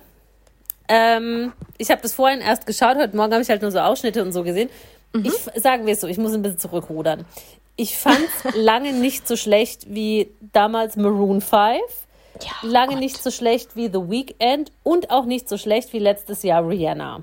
[0.88, 4.22] Ähm, ich habe das vorhin erst geschaut, heute Morgen habe ich halt nur so Ausschnitte
[4.22, 4.68] und so gesehen.
[5.12, 5.26] Mhm.
[5.26, 7.24] Ich sagen wir es so, ich muss ein bisschen zurückrudern.
[7.76, 11.80] Ich fand lange nicht so schlecht wie damals Maroon 5.
[12.40, 13.00] Ja, lange Gott.
[13.00, 17.22] nicht so schlecht wie The Weeknd und auch nicht so schlecht wie letztes Jahr Rihanna.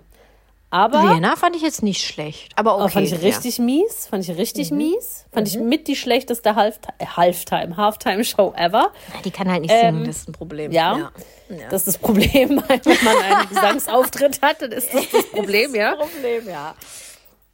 [0.72, 2.54] Aber Vienna fand ich jetzt nicht schlecht.
[2.56, 2.84] Aber okay.
[2.86, 4.06] Oh, fand ich richtig mies.
[4.08, 5.26] Fand ich richtig mies.
[5.32, 8.92] Fand ich mit die schlechteste Halftime, äh, Halftime, Halftime-Show ever.
[9.14, 9.22] Ja.
[9.26, 10.68] Die kann halt nicht singen, das ist ein Problem.
[10.70, 11.12] Ähm, Ja.
[11.50, 11.70] ja.
[11.72, 15.96] Das ist das Problem, wenn man einen Gesangsauftritt hat, dann ist das das Problem, ja.
[15.96, 16.76] Problem, ja.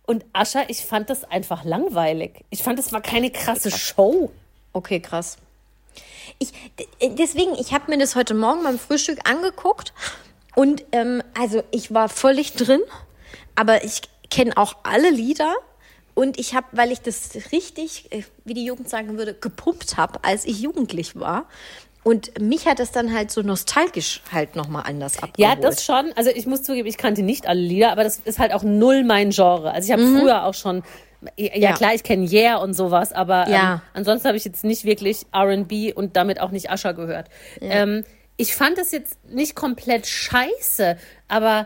[0.05, 2.43] Und Ascha, ich fand das einfach langweilig.
[2.49, 4.29] Ich fand, das war keine krasse Show.
[4.73, 5.37] Okay, krass.
[6.39, 6.53] Ich,
[7.01, 9.93] deswegen, ich habe mir das heute Morgen beim Frühstück angeguckt
[10.55, 12.81] und ähm, also ich war völlig drin,
[13.55, 15.53] aber ich kenne auch alle Lieder
[16.13, 20.23] und ich habe, weil ich das richtig, äh, wie die Jugend sagen würde, gepumpt habe,
[20.23, 21.47] als ich jugendlich war.
[22.07, 25.39] Und mich hat es dann halt so nostalgisch halt nochmal anders abgeholt.
[25.39, 26.13] Ja, das schon.
[26.15, 29.03] Also ich muss zugeben, ich kannte nicht alle Lieder, aber das ist halt auch null
[29.03, 29.71] mein Genre.
[29.71, 30.83] Also ich habe früher auch schon,
[31.35, 31.73] ja, Ja.
[31.73, 33.73] klar, ich kenne Yeah und sowas, aber Ja.
[33.75, 37.27] ähm, ansonsten habe ich jetzt nicht wirklich R&B und damit auch nicht Ascher gehört.
[37.59, 38.03] Ähm,
[38.37, 41.65] ich fand es jetzt nicht komplett scheiße, aber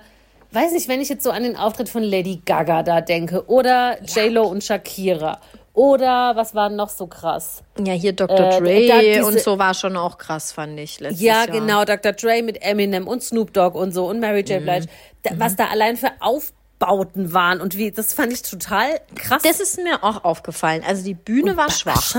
[0.51, 4.01] weiß nicht, wenn ich jetzt so an den Auftritt von Lady Gaga da denke oder
[4.03, 5.41] J-Lo und Shakira
[5.79, 7.63] oder was war noch so krass?
[7.81, 8.37] Ja, hier Dr.
[8.37, 10.99] Äh, Dre da diese- und so war schon auch krass, fand ich.
[10.99, 11.47] Letztes Ja, Jahr.
[11.47, 12.11] genau, Dr.
[12.11, 14.47] Dre mit Eminem und Snoop Dogg und so und Mary Mhm.
[14.49, 14.61] J.
[14.63, 14.85] Blige.
[15.23, 19.41] Da, Was da allein für Aufbauten waren und wie, das fand ich total krass.
[19.43, 20.83] Das ist mir auch aufgefallen.
[20.85, 22.13] Also die Bühne war schwach.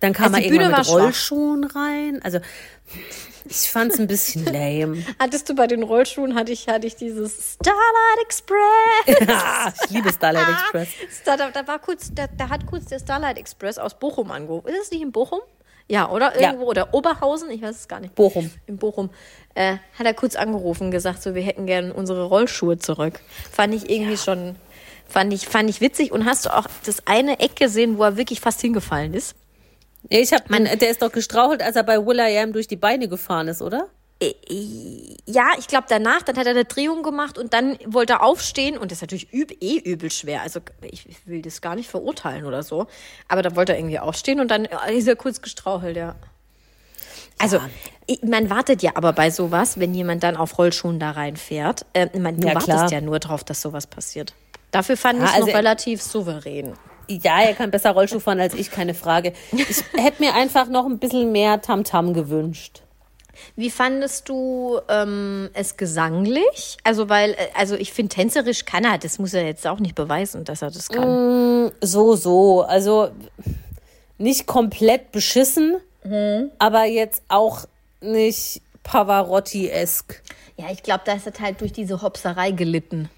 [0.00, 1.04] Dann kam Also die Bühne irgendwann mit war schwach.
[1.04, 2.20] Rollschuhen rein.
[2.22, 2.38] Also
[3.44, 5.04] ich fand's ein bisschen lame.
[5.18, 9.28] Hattest du bei den Rollschuhen, hatte ich, hatte ich dieses Starlight Express.
[9.28, 10.88] Ah, ich liebe Starlight Express.
[11.24, 14.68] Da, da, da war kurz, da, da hat kurz der Starlight Express aus Bochum angerufen.
[14.68, 15.40] Ist es nicht in Bochum?
[15.88, 16.38] Ja, oder?
[16.40, 16.48] Ja.
[16.48, 16.66] Irgendwo.
[16.66, 18.14] Oder Oberhausen, ich weiß es gar nicht.
[18.14, 18.50] Bochum.
[18.66, 19.10] In Bochum.
[19.54, 23.20] Äh, hat er kurz angerufen, gesagt, so, wir hätten gern unsere Rollschuhe zurück.
[23.52, 24.56] Fand ich irgendwie schon,
[25.06, 26.12] fand ich, fand ich witzig.
[26.12, 29.34] Und hast du auch das eine Eck gesehen, wo er wirklich fast hingefallen ist?
[30.10, 33.08] Ja, ich hab, man, der ist doch gestrauchelt, als er bei Will.i.am durch die Beine
[33.08, 33.88] gefahren ist, oder?
[35.26, 38.78] Ja, ich glaube danach, dann hat er eine Drehung gemacht und dann wollte er aufstehen
[38.78, 40.42] und das ist natürlich üb, eh übel schwer.
[40.42, 42.86] Also ich will das gar nicht verurteilen oder so.
[43.28, 46.14] Aber da wollte er irgendwie aufstehen und dann äh, ist er kurz gestrauchelt, ja.
[47.38, 47.58] Also,
[48.06, 51.84] ich- man wartet ja aber bei sowas, wenn jemand dann auf Rollschuhen da reinfährt.
[51.92, 52.92] Äh, man, du Ja, wartest klar.
[52.92, 54.32] ja nur drauf, dass sowas passiert.
[54.70, 56.74] Dafür fand Ja, ich also- noch relativ souverän.
[57.08, 59.32] Ja, er kann besser Rollschuh fahren als ich, keine Frage.
[59.52, 62.82] Ich hätte mir einfach noch ein bisschen mehr Tamtam gewünscht.
[63.56, 66.76] Wie fandest du ähm, es gesanglich?
[66.84, 69.94] Also, weil, äh, also ich finde, tänzerisch kann er, das muss er jetzt auch nicht
[69.94, 71.72] beweisen, dass er das kann.
[71.80, 72.62] So, so.
[72.62, 73.10] Also
[74.18, 75.76] nicht komplett beschissen,
[76.58, 77.64] aber jetzt auch
[78.00, 80.22] nicht Pavarotti-esk.
[80.56, 83.08] Ja, ich glaube, da ist es halt durch diese Hopserei gelitten,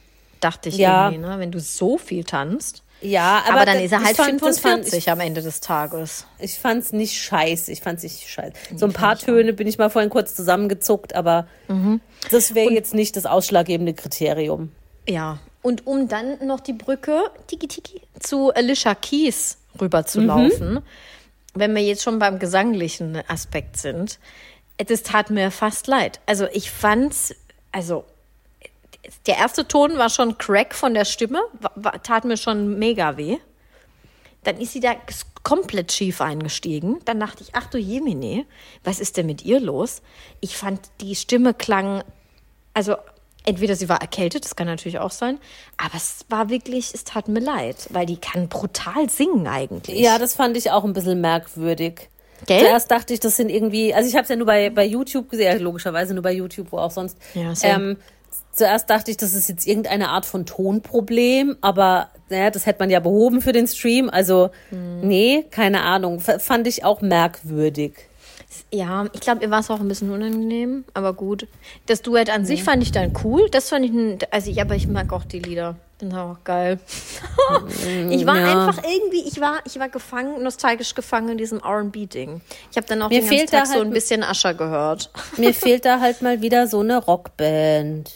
[0.40, 1.10] dachte ich Ja.
[1.10, 1.38] irgendwie, ne?
[1.38, 2.82] wenn du so viel tanzt.
[3.02, 6.26] Ja, aber, Aber, dann ist er halt fand- das fand 45 am Ende des Tages.
[6.38, 7.70] Ich, fand's nicht scheiße.
[7.70, 8.52] Ich fand's nicht scheiße.
[8.76, 11.46] So ein paar Töne bin ich mal vorhin kurz zusammengezuckt, aber
[12.30, 14.72] das wäre jetzt nicht das ausschlaggebende Kriterium.
[15.08, 15.38] Ja.
[15.62, 20.80] Und um dann noch die Brücke tiki, tiki, zu Alicia Keys rüberzulaufen,
[21.54, 24.18] wenn wir jetzt schon beim gesanglichen Aspekt sind,
[24.78, 26.20] das tat mir fast leid.
[26.26, 27.34] Also ich fand's,
[27.72, 28.04] also
[29.26, 31.40] der erste Ton war schon Crack von der Stimme,
[32.02, 33.38] tat mir schon mega weh.
[34.44, 34.94] Dann ist sie da
[35.42, 37.00] komplett schief eingestiegen.
[37.04, 38.46] Dann dachte ich, ach du Jemine,
[38.84, 40.02] was ist denn mit ihr los?
[40.40, 42.04] Ich fand, die Stimme klang,
[42.74, 42.96] also
[43.44, 45.38] entweder sie war erkältet, das kann natürlich auch sein,
[45.76, 49.98] aber es war wirklich, es tat mir leid, weil die kann brutal singen eigentlich.
[49.98, 52.08] Ja, das fand ich auch ein bisschen merkwürdig.
[52.44, 52.60] Gell?
[52.60, 55.30] Zuerst dachte ich, das sind irgendwie, also ich habe es ja nur bei, bei YouTube
[55.30, 57.16] gesehen, logischerweise nur bei YouTube, wo auch sonst.
[57.34, 57.72] Ja, same.
[57.72, 57.96] ähm,
[58.56, 62.90] zuerst dachte ich, das ist jetzt irgendeine Art von Tonproblem, aber naja, das hätte man
[62.90, 64.10] ja behoben für den Stream.
[64.10, 65.06] Also, Hm.
[65.06, 66.16] nee, keine Ahnung.
[66.18, 67.92] F fand ich auch merkwürdig.
[68.76, 71.48] Ja, ich glaube, ihr war es auch ein bisschen unangenehm, aber gut.
[71.86, 73.48] Das Duett an sich fand ich dann cool.
[73.48, 75.76] Das fand ich, also ich, aber ich mag auch die Lieder.
[75.98, 76.78] Sind auch geil.
[78.10, 78.68] ich war ja.
[78.68, 82.42] einfach irgendwie, ich war, ich war gefangen, nostalgisch gefangen in diesem R&B-Ding.
[82.70, 84.52] Ich habe dann auch Mir den ganzen fehlt da Tag so halt ein bisschen Ascher
[84.52, 85.10] gehört.
[85.38, 88.12] Mir fehlt da halt mal wieder so eine Rockband.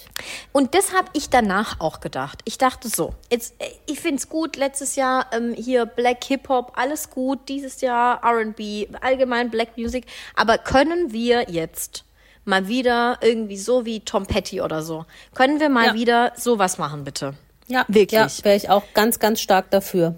[0.53, 2.40] Und das habe ich danach auch gedacht.
[2.44, 3.55] Ich dachte so, jetzt,
[3.87, 8.94] ich finde es gut, letztes Jahr ähm, hier Black Hip-Hop, alles gut, dieses Jahr RB,
[9.01, 10.05] allgemein Black Music,
[10.37, 12.05] aber können wir jetzt
[12.45, 15.95] mal wieder irgendwie so wie Tom Petty oder so, können wir mal Ja.
[15.95, 17.35] wieder sowas machen, bitte?
[17.69, 18.39] Ja, Wirklich.
[18.39, 20.15] Ja, wäre ich auch ganz, ganz stark dafür.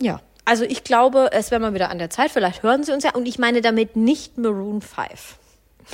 [0.00, 0.20] Ja.
[0.44, 3.14] Also ich glaube, es wäre mal wieder an der Zeit, vielleicht hören Sie uns ja,
[3.14, 5.36] und ich meine damit nicht Maroon 5.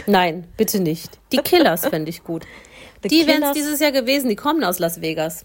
[0.07, 1.19] Nein, bitte nicht.
[1.33, 2.45] Die Killers fände ich gut.
[3.03, 4.29] The die wären es dieses Jahr gewesen.
[4.29, 5.45] Die kommen aus Las Vegas.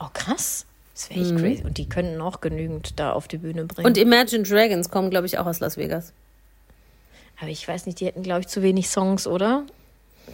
[0.00, 0.66] Oh, krass.
[0.94, 1.62] Das wäre echt crazy.
[1.64, 3.86] Und die könnten auch genügend da auf die Bühne bringen.
[3.86, 6.12] Und Imagine Dragons kommen, glaube ich, auch aus Las Vegas.
[7.40, 9.64] Aber ich weiß nicht, die hätten, glaube ich, zu wenig Songs, oder?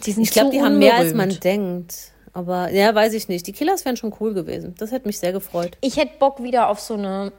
[0.05, 1.43] Die sind Ich glaube, die haben mehr, als man unberühmt.
[1.43, 1.95] denkt.
[2.33, 3.47] Aber ja, weiß ich nicht.
[3.47, 4.75] Die Killers wären schon cool gewesen.
[4.77, 5.77] Das hätte mich sehr gefreut.
[5.81, 7.31] Ich hätte Bock wieder auf so eine.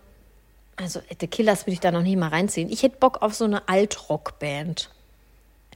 [0.76, 2.70] Also, The Killers würde ich da noch nicht mal reinziehen.
[2.70, 4.90] Ich hätte Bock auf so eine Alt-Rock-Band.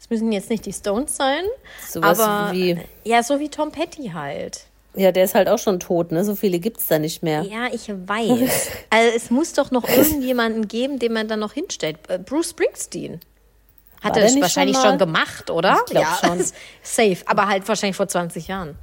[0.00, 1.44] Es müssen jetzt nicht die Stones sein,
[1.88, 4.66] Sowas aber wie- ja, so wie Tom Petty halt.
[4.96, 6.24] Ja, der ist halt auch schon tot, ne?
[6.24, 7.42] So viele gibt's da nicht mehr.
[7.42, 8.68] Ja, ich weiß.
[8.90, 11.98] also es muss doch noch irgendjemanden geben, den man dann noch hinstellt.
[12.08, 13.20] Äh, Bruce Springsteen.
[14.04, 15.78] Hat er das wahrscheinlich schon schon, gemacht, oder?
[15.88, 16.38] Ich ja, schon.
[16.82, 18.76] Safe, aber halt wahrscheinlich vor 20 Jahren.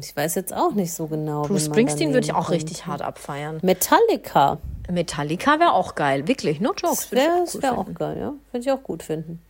[0.00, 1.42] Ich weiß jetzt auch nicht so genau.
[1.42, 3.58] Bruce Springsteen würde ich auch richtig hart abfeiern.
[3.62, 4.58] Metallica.
[4.90, 7.08] Metallica wäre auch geil, wirklich, no jokes.
[7.10, 8.32] Das wäre wär auch geil, ja.
[8.52, 9.40] Würde ich auch gut finden.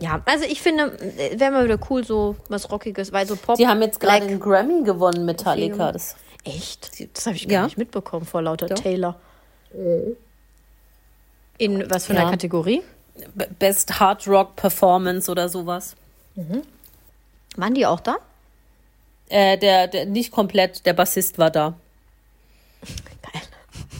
[0.00, 0.96] Ja, also ich finde,
[1.36, 3.56] wäre mal wieder cool, so was Rockiges, weil so Pop.
[3.56, 5.92] Die haben jetzt gerade einen Grammy gewonnen, Metallica.
[5.92, 7.16] Das, Echt?
[7.16, 7.64] Das habe ich gar Ja.
[7.64, 8.76] nicht mitbekommen vor lauter Doch.
[8.78, 9.16] Taylor.
[11.58, 12.20] In was für Ja.
[12.22, 12.82] einer Kategorie?
[13.58, 15.94] Best Hard Rock Performance oder sowas.
[17.56, 18.16] Waren die auch da?
[19.28, 21.74] Äh, der, der, nicht komplett, der Bassist war da.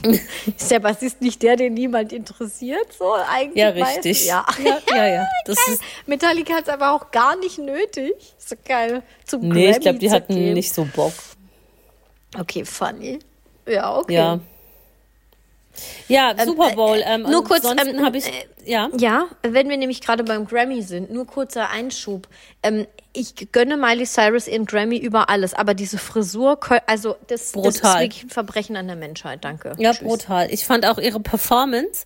[0.03, 0.19] Geil.
[0.57, 2.93] Ist der Bassist nicht der, den niemand interessiert?
[2.97, 3.55] So eigentlich.
[3.55, 4.25] Ja, richtig.
[4.25, 4.45] Ja.
[4.63, 5.07] ja, ja.
[5.07, 5.27] ja.
[5.45, 8.13] Das ist, Metallica hat es aber auch gar nicht nötig.
[8.37, 9.03] So geil.
[9.25, 10.53] Zum nee, Grammy ich glaube, die hatten gehen.
[10.53, 11.13] nicht so Bock.
[12.37, 13.19] Okay, funny.
[13.67, 14.13] Ja, okay.
[14.13, 14.39] Ja.
[16.07, 17.01] Ja, Super Bowl.
[17.05, 18.25] Ähm, nur kurz, ähm, habe ich,
[18.65, 18.89] ja.
[18.97, 22.27] Ja, wenn wir nämlich gerade beim Grammy sind, nur kurzer Einschub.
[22.63, 27.41] Ähm, ich gönne Miley Cyrus ihren Grammy über alles, aber diese Frisur, also das, das
[27.41, 28.01] ist Brutal.
[28.01, 29.43] wirklich ein Verbrechen an der Menschheit.
[29.43, 29.73] Danke.
[29.77, 30.07] Ja, Tschüss.
[30.07, 30.51] brutal.
[30.51, 32.05] Ich fand auch ihre Performance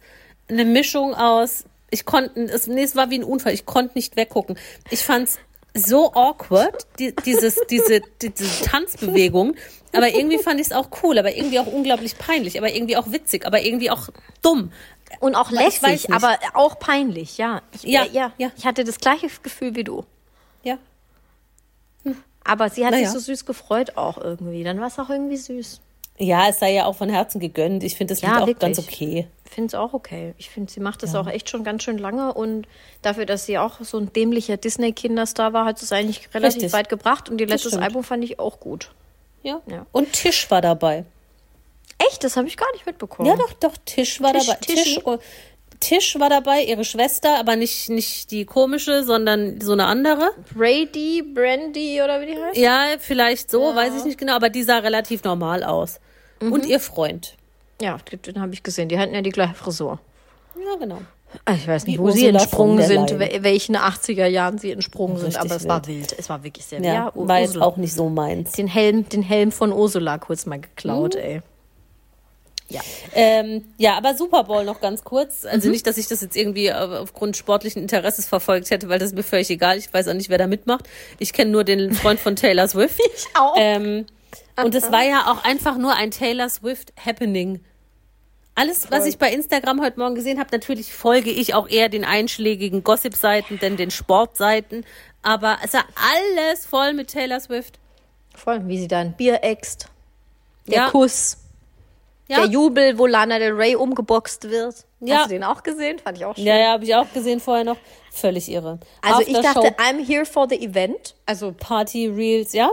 [0.49, 4.15] eine Mischung aus, ich konnte, es, nee, es war wie ein Unfall, ich konnte nicht
[4.15, 4.57] weggucken.
[4.89, 5.39] Ich fand's
[5.79, 9.55] so awkward, die, dieses, diese, die, diese Tanzbewegung,
[9.93, 13.11] aber irgendwie fand ich es auch cool, aber irgendwie auch unglaublich peinlich, aber irgendwie auch
[13.11, 14.09] witzig, aber irgendwie auch
[14.41, 14.71] dumm.
[15.19, 17.61] Und auch lässig, aber auch peinlich, ja.
[17.73, 18.31] Ich, Ja, äh, ja.
[18.37, 18.51] ja.
[18.57, 20.05] Ich hatte das gleiche Gefühl wie du.
[20.63, 20.77] Ja.
[22.43, 23.05] Aber sie hat Naja.
[23.09, 24.63] sich so süß gefreut auch irgendwie.
[24.63, 25.81] Dann war es auch irgendwie süß.
[26.17, 27.83] Ja, es sei ja auch von Herzen gegönnt.
[27.83, 28.59] Ich finde das Ja, Lied auch wirklich.
[28.59, 29.27] ganz okay.
[29.49, 30.35] Ich finde es auch okay.
[30.37, 32.67] Ich finde, sie macht das auch echt schon ganz schön lange und
[33.01, 36.73] dafür, dass sie auch so ein dämlicher Disney-Kinderstar war, hat sie es eigentlich relativ Richtig.
[36.73, 37.75] weit gebracht und ihr letztes.
[37.75, 38.91] Album fand ich auch gut.
[39.41, 39.59] Ja.
[39.65, 39.87] Ja.
[39.91, 41.03] Und Tisch war dabei.
[41.97, 42.23] Echt?
[42.23, 43.27] Das habe ich gar nicht mitbekommen.
[43.27, 44.59] Ja, doch, doch, Tisch war Tisch- dabei.
[44.61, 45.17] Tisch, oh,
[45.79, 50.29] Tisch war dabei, ihre Schwester, aber nicht, nicht die komische, sondern so eine andere.
[50.53, 52.57] Brady, Brandy oder wie die heißt?
[52.57, 55.99] Ja, vielleicht so, weiß ich nicht genau, aber die sah relativ normal aus.
[56.39, 56.51] Mhm.
[56.51, 57.35] Und ihr Freund.
[57.81, 58.89] Ja, den, habe ich gesehen.
[58.89, 59.99] Die hatten ja die gleiche Frisur.
[60.55, 60.99] Ja, genau.
[61.45, 63.43] Ah, Ich weiß nicht, Wie wo sie Ursula entsprungen von der sind, Leyen.
[63.43, 66.15] welchen 80er Jahren sie entsprungen sind, Richtig aber es war wild.
[66.17, 68.53] Es war wirklich sehr Ja, ja, Ur- war jetzt auch nicht so meins.
[68.53, 71.21] Den Helm, den Helm von Ursula kurz mal geklaut, Mhm.
[71.21, 71.41] ey.
[72.71, 72.81] Ja.
[73.15, 75.43] Ähm, ja, aber Super Bowl noch ganz kurz.
[75.45, 75.71] Also Mhm.
[75.71, 79.23] nicht, dass ich das jetzt irgendwie aufgrund sportlichen Interesses verfolgt hätte, weil das ist mir
[79.23, 79.77] völlig egal.
[79.77, 80.87] Ich weiß auch nicht, wer da mitmacht.
[81.17, 82.99] Ich kenne nur den Freund von Taylor Swift.
[83.15, 83.55] Ich auch.
[83.57, 84.05] Ähm,
[84.63, 87.61] und es war ja auch einfach nur ein Taylor Swift Happening.
[88.59, 92.03] Alles, was ich bei Instagram heute Morgen gesehen habe, natürlich folge ich auch eher den
[92.03, 94.85] einschlägigen Gossip-Seiten, denn den Sportseiten.
[95.21, 97.79] Aber es war alles voll mit Taylor Swift.
[98.35, 99.87] Voll, wie sie da ein Bier äxt.
[100.67, 100.89] Der Ja.
[100.89, 101.37] Kuss.
[102.27, 102.41] Ja.
[102.41, 104.75] Der Jubel, wo Lana Del Rey umgeboxt wird.
[104.99, 105.19] Ja.
[105.19, 105.97] Hast du den auch gesehen?
[105.97, 106.43] Fand ich auch schön.
[106.45, 107.77] Ja, ja, habe ich auch gesehen vorher noch.
[108.11, 108.79] Völlig irre.
[109.01, 111.15] Also ich Aftershow, dachte, I'm here for the event.
[111.25, 112.71] Also Party Reels, ja?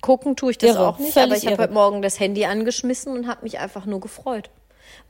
[0.00, 2.44] gucken tue ich das Irre, auch nicht, völlig aber ich habe heute Morgen das Handy
[2.44, 4.50] angeschmissen und habe mich einfach nur gefreut.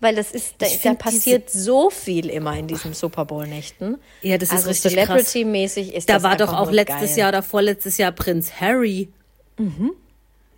[0.03, 3.99] Weil das ist, da, da passiert so viel immer in diesen Super Bowl-Nächten.
[4.23, 7.19] Ja, das ist also richtig Celebrity-mäßig ist Da das war doch auch letztes geil.
[7.21, 9.11] Jahr oder vorletztes Jahr Prinz Harry.
[9.59, 9.93] Mhm.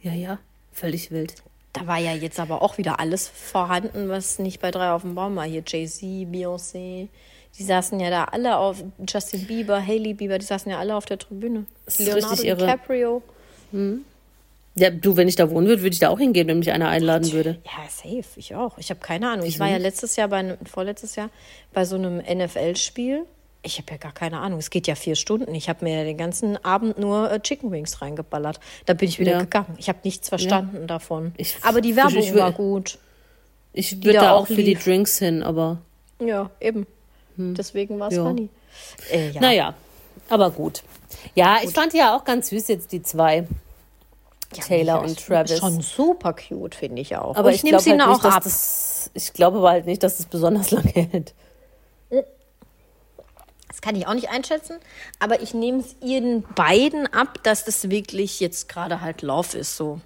[0.01, 0.39] Ja, ja,
[0.73, 1.35] völlig wild.
[1.75, 5.15] Da war ja jetzt aber auch wieder alles vorhanden, was nicht bei drei auf dem
[5.15, 5.45] Baum war.
[5.45, 7.09] Hier Jay-Z, Beyoncé.
[7.59, 11.05] Die saßen ja da alle auf, Justin Bieber, Hailey Bieber, die saßen ja alle auf
[11.05, 11.67] der Tribüne.
[11.85, 12.65] Das ist Leonardo richtig irre.
[12.65, 13.23] DiCaprio.
[14.77, 16.89] Ja, du, wenn ich da wohnen würde, würde ich da auch hingehen, wenn mich einer
[16.89, 17.59] einladen würde.
[17.65, 18.77] Ja, safe, ich auch.
[18.79, 19.47] Ich habe keine Ahnung.
[19.47, 21.31] Ich war ja letztes Jahr bei einem, vorletztes Jahr
[21.73, 23.25] bei so einem NFL-Spiel.
[23.63, 24.59] Ich habe ja gar keine Ahnung.
[24.59, 25.55] Es geht ja vier Stunden.
[25.55, 28.59] Ich habe mir den ganzen Abend nur äh, Chicken Wings reingeballert.
[28.85, 29.39] Da bin ich wieder Ja.
[29.41, 29.75] gegangen.
[29.79, 31.33] Ich habe nichts verstanden davon.
[31.37, 32.99] Ich- aber die Werbung ich will- war gut.
[33.73, 34.85] Ich würde da auch auch für die lief.
[34.85, 35.79] Drinks hin, aber
[36.21, 36.87] Ja, eben.
[37.37, 38.25] Deswegen war es Ja.
[38.25, 38.49] funny.
[39.13, 39.41] Äh, ja.
[39.41, 39.75] naja,
[40.29, 40.83] aber gut.
[41.35, 43.47] Ja, ich fand die ja auch ganz süß jetzt, die zwei.
[44.55, 45.59] Taylor und Travis.
[45.59, 47.37] Schon super cute, finde ich auch.
[47.37, 48.43] Aber Und ich, nehme glaube sie halt auch nicht, dass ab.
[48.45, 51.35] das, ich glaube aber halt nicht, dass es besonders lange hält.
[53.69, 54.77] Das kann ich auch nicht einschätzen,
[55.19, 59.77] aber ich nehme es ihnen beiden ab, dass das wirklich jetzt gerade halt Love ist
[59.77, 60.01] so.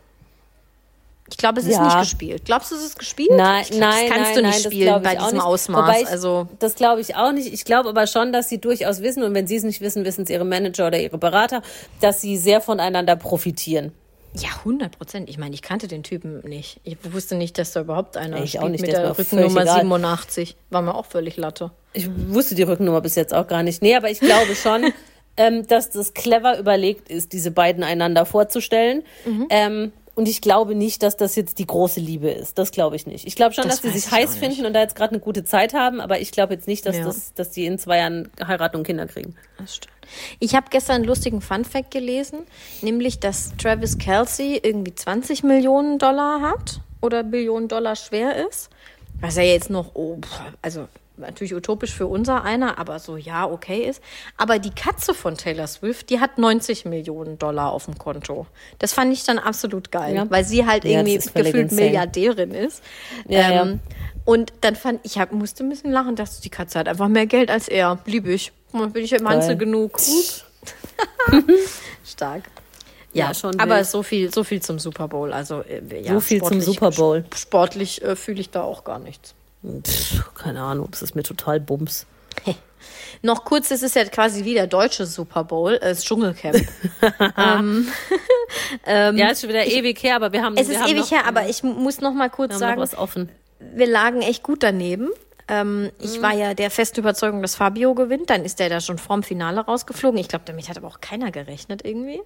[1.31, 1.85] Ich glaube, es ist Ja.
[1.85, 2.47] nicht gespielt.
[2.47, 3.29] Glaubst du, es ist gespielt?
[3.35, 5.25] Nein, ich glaub, nein, das kannst nein, du nein, nicht das spielen bei ich auch
[5.25, 5.45] diesem nicht.
[5.47, 5.83] Ausmaß.
[5.83, 7.53] Wobei ich, also das glaube ich auch nicht.
[7.53, 10.23] Ich glaube aber schon, dass sie durchaus wissen und wenn sie es nicht wissen, wissen
[10.23, 11.61] es ihre Manager oder ihre Berater,
[12.01, 13.93] dass sie sehr voneinander profitieren.
[14.41, 15.29] Ja, 100 Prozent.
[15.29, 16.81] Ich meine, ich kannte den Typen nicht.
[16.85, 19.81] Ich wusste nicht, dass da überhaupt einer Ich auch nicht, mit der der Rückennummer egal.
[19.81, 20.57] 87.
[20.71, 21.71] War mir auch völlig Latte.
[21.93, 23.83] Ich wusste die Rückennummer bis jetzt auch gar nicht.
[23.83, 24.93] Nee, aber ich glaube schon,
[25.37, 29.03] ähm, dass das clever überlegt ist, diese beiden einander vorzustellen.
[29.25, 29.47] Mhm.
[29.51, 32.59] Ähm, und ich glaube nicht, dass das jetzt die große Liebe ist.
[32.59, 33.25] Das glaube ich nicht.
[33.25, 35.21] Ich glaube schon, Das dass sie sich ich heiß finden und da jetzt gerade eine
[35.21, 37.05] gute Zeit haben, aber ich glaube jetzt nicht, dass, Ja.
[37.05, 39.37] das, dass die in zwei Jahren heiraten und Kinder kriegen.
[39.59, 39.95] Das stimmt.
[40.41, 42.41] Ich habe gestern einen lustigen Funfact gelesen,
[42.83, 48.71] nämlich, dass Travis Kelsey irgendwie 20 Millionen Dollar hat oder Billionen Dollar schwer ist.
[49.21, 50.19] Was ja jetzt noch, oh,
[50.63, 50.89] also
[51.19, 54.03] natürlich utopisch für unser einer, aber so ja, okay ist.
[54.37, 58.47] Aber die Katze von Taylor Swift, die hat 90 Millionen Dollar auf dem Konto.
[58.79, 60.31] Das fand ich dann absolut geil, Ja.
[60.31, 61.81] weil sie halt Ja, irgendwie gefühlt insane.
[61.83, 62.83] Milliardärin ist.
[63.29, 63.81] Ja, ähm,
[64.25, 67.27] Und dann fand ich, hab, musste ein bisschen lachen, dass die Katze hat einfach mehr
[67.27, 67.99] Geld als er.
[68.05, 68.53] Lieb ich.
[68.73, 69.99] Dann bin ich im Einzel genug.
[72.05, 72.45] Stark.
[73.15, 73.87] Ja, Ja, schon aber wild.
[73.87, 75.33] so viel, so viel zum Super Bowl.
[75.33, 77.25] Also, äh, ja, So viel zum sportlich- Super Bowl.
[77.35, 79.35] Sportlich äh, fühle ich da auch gar nichts.
[79.65, 82.07] Pff, keine Ahnung, das ist mir total Bums.
[83.23, 86.57] Noch kurz, es ist ja quasi wie der deutsche Super Bowl, äh, das Dschungelcamp.
[88.87, 91.01] ja, ist schon wieder ewig her, aber wir haben, Ähm, es wir ist haben ewig
[91.03, 93.29] noch, her, aber ich muss noch mal kurz sagen, was offen.
[93.59, 95.09] wir lagen echt gut daneben.
[95.49, 96.23] Ähm, ich Mhm.
[96.23, 98.31] war ja der festen Überzeugung, dass Fabio gewinnt.
[98.31, 100.21] Dann ist der da schon vorm Finale rausgeflogen.
[100.21, 102.21] Ich glaube, damit hat aber auch keiner gerechnet irgendwie.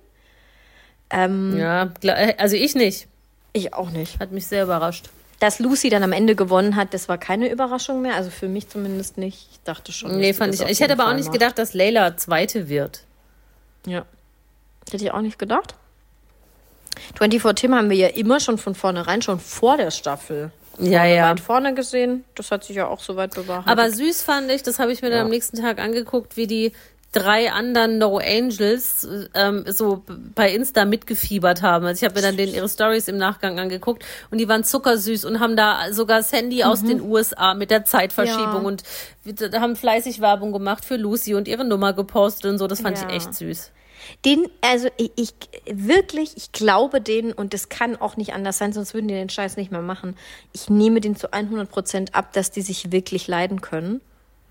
[1.11, 1.57] Ähm.
[1.57, 3.07] Ja, äh, also ich nicht.
[3.53, 4.19] Ich auch nicht.
[4.19, 5.09] Hat mich sehr überrascht.
[5.43, 8.15] Dass Lucy dann am Ende gewonnen hat, das war keine Überraschung mehr.
[8.15, 9.49] Also für mich zumindest nicht.
[9.51, 10.17] Ich dachte schon.
[10.19, 10.61] Nee, fand ich.
[10.61, 11.33] Ich hätte aber auch nicht macht.
[11.33, 13.01] gedacht, dass Layla Zweite wird.
[13.85, 14.05] Ja.
[14.89, 15.75] Hätte ich auch nicht gedacht.
[17.19, 20.53] 24 Tim haben wir ja immer schon von vornherein, schon vor der Staffel.
[20.79, 21.31] Ja, vorne ja.
[21.31, 22.25] Weit vorne gesehen.
[22.37, 23.69] Das hat sich ja auch so weit bewahrheitet.
[23.69, 25.25] Aber süß fand ich, das habe ich mir dann Ja.
[25.25, 26.73] am nächsten Tag angeguckt, wie die
[27.13, 30.03] drei anderen No Angels ähm, so
[30.35, 31.85] bei Insta mitgefiebert haben.
[31.87, 35.25] Also ich habe mir dann den ihre Stories im Nachgang angeguckt und die waren zuckersüß
[35.27, 38.79] und haben da sogar Sandy aus den USA mit der Zeitverschiebung Mhm.
[39.25, 39.49] Ja.
[39.51, 42.67] und haben fleißig Werbung gemacht für Lucy und ihre Nummer gepostet und so.
[42.67, 43.09] Das fand Ja.
[43.09, 43.71] ich echt süß.
[44.25, 45.33] Den, also ich, ich
[45.71, 49.29] wirklich, ich glaube denen und das kann auch nicht anders sein, sonst würden die den
[49.29, 50.17] Scheiß nicht mehr machen.
[50.53, 54.01] Ich nehme den zu 100 Prozent ab, dass die sich wirklich leiden können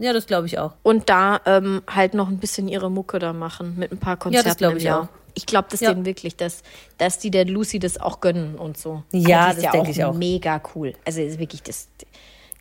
[0.02, 0.74] Ja, das glaube ich auch.
[0.84, 4.58] und da ähm, halt noch ein bisschen ihre Mucke da machen mit ein paar Konzerten
[4.58, 5.04] glaub im ich Jahr.
[5.04, 5.08] auch.
[5.34, 5.93] Ich glaube das Ja.
[5.93, 6.64] denen wirklich, dass,
[6.97, 9.04] dass die der Lucy das auch gönnen und so.
[9.14, 10.14] Ja, das denk ich auch.
[10.14, 10.93] Mega cool.
[11.06, 11.88] Also ist wirklich das.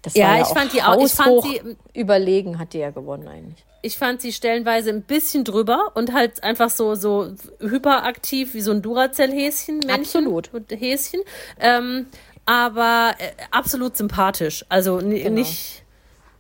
[0.03, 2.79] Das Ja, war ja ich auch fand die auch- ich fand sie- überlegen, hat die
[2.79, 3.65] ja gewonnen eigentlich.
[3.83, 8.71] Ich fand sie stellenweise ein bisschen drüber und halt einfach so, so hyperaktiv wie so
[8.73, 9.91] ein Duracell-Häschen, Männchen.
[10.27, 10.51] Absolut.
[10.71, 11.21] Häschen.
[11.59, 12.07] Ähm,
[12.47, 14.65] aber äh, absolut sympathisch.
[14.69, 15.31] Also Genau.
[15.31, 15.80] nicht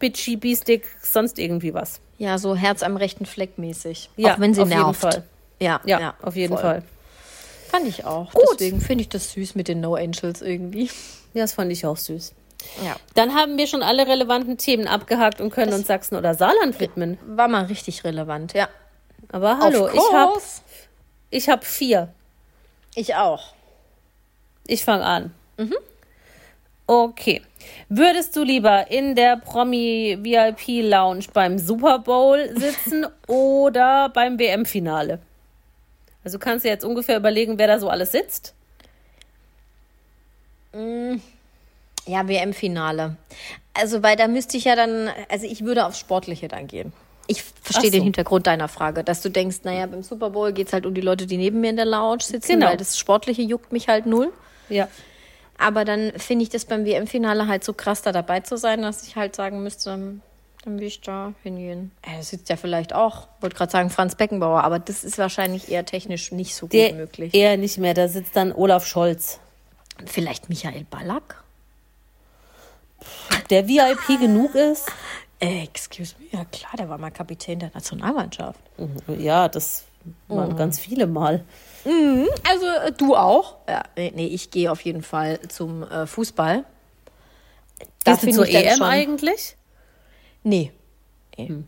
[0.00, 2.00] bitchy, biestig, sonst irgendwie was.
[2.18, 4.10] Ja, so Herz am rechten Fleck mäßig.
[4.16, 5.00] Ja, auch wenn sie auf jeden nervt.
[5.00, 5.22] Fall.
[5.60, 6.62] Ja, Ja, auf jeden voll.
[6.62, 6.82] Fall.
[7.70, 8.32] Fand ich auch.
[8.32, 8.44] Gut.
[8.54, 10.90] Deswegen finde ich das süß mit den No Angels irgendwie.
[11.34, 12.32] Ja, das fand ich auch süß.
[12.84, 12.96] Ja.
[13.14, 17.16] Dann haben wir schon alle relevanten Themen abgehakt und können uns Sachsen oder Saarland widmen.
[17.24, 18.68] War mal richtig relevant, ja.
[19.30, 20.40] Aber hallo, ich habe
[21.30, 22.12] ich hab vier.
[22.96, 23.54] Ich auch.
[24.66, 25.34] Ich fange an.
[26.90, 27.40] Okay.
[27.88, 34.66] Würdest du lieber in der Promi VIP Lounge beim Super Bowl sitzen oder beim WM
[34.66, 35.20] Finale?
[36.24, 38.54] Also kannst du jetzt ungefähr überlegen, wer da so alles sitzt?
[40.72, 43.16] Ja, WM-Finale.
[43.72, 46.92] Also, weil da müsste ich ja dann, also ich würde aufs Sportliche dann gehen.
[47.28, 47.96] Ich verstehe so.
[47.98, 50.94] den Hintergrund deiner Frage, dass du denkst, naja, beim Super Bowl geht es halt um
[50.94, 52.66] die Leute, die neben mir in der Lounge sitzen, Genau.
[52.66, 54.32] weil das Sportliche juckt mich halt null.
[54.68, 54.88] Ja.
[55.60, 59.06] Aber dann finde ich das beim WM-Finale halt so krass, da dabei zu sein, dass
[59.06, 59.90] ich halt sagen müsste,
[60.64, 61.90] dann will ich da hingehen.
[62.02, 65.70] Äh, Das sitzt ja vielleicht auch, wollte gerade sagen Franz Beckenbauer, aber das ist wahrscheinlich
[65.70, 67.34] eher technisch nicht so gut Der möglich.
[67.34, 69.38] eher nicht mehr, da sitzt dann Olaf Scholz.
[70.06, 71.42] Vielleicht Michael Ballack?
[73.50, 74.86] Der VIP genug ist?
[75.40, 78.60] Äh, excuse me, ja klar, der war mal Kapitän der Nationalmannschaft.
[79.18, 79.84] Ja, das
[80.28, 81.44] waren ganz viele Mal.
[81.84, 83.56] Also äh, du auch?
[83.68, 86.64] Ja, nee, nee, ich gehe auf jeden Fall zum äh, Fußball.
[88.04, 89.56] Da Gehst du zur EM schon- eigentlich?
[90.42, 90.72] Nee.
[91.38, 91.46] nee.
[91.46, 91.66] Hm.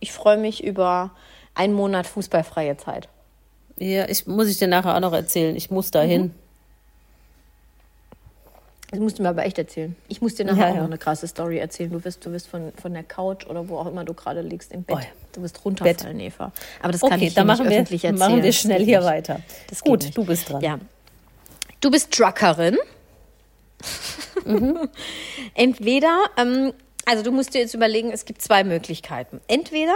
[0.00, 1.10] Ich freue mich über
[1.54, 3.08] einen Monat fußballfreie Zeit.
[3.76, 5.56] Ja, ich muss ich dir nachher auch noch erzählen.
[5.56, 6.34] Ich muss dahin.
[8.90, 9.94] Das musst du mir aber echt erzählen.
[10.08, 10.80] Ich muss dir nachher Ja, auch ja.
[10.80, 11.90] noch eine krasse Story erzählen.
[11.90, 14.72] Du wirst, du wirst von, von der Couch oder wo auch immer du gerade liegst
[14.72, 14.96] im Bett.
[14.96, 15.06] Oh ja.
[15.32, 16.50] Du wirst runterfallen, Eva.
[16.82, 18.18] Aber das kann Okay, ich dann nicht wir, öffentlich erzählen.
[18.18, 19.08] machen wir schnell hier nicht.
[19.08, 19.40] weiter.
[19.68, 20.16] Das Gut, nicht.
[20.16, 20.60] du bist dran.
[20.60, 20.78] Ja.
[21.80, 22.78] Du bist Truckerin.
[24.44, 24.88] Mhm.
[25.54, 26.72] Entweder, ähm,
[27.06, 29.40] also du musst dir jetzt überlegen, es gibt zwei Möglichkeiten.
[29.46, 29.94] Entweder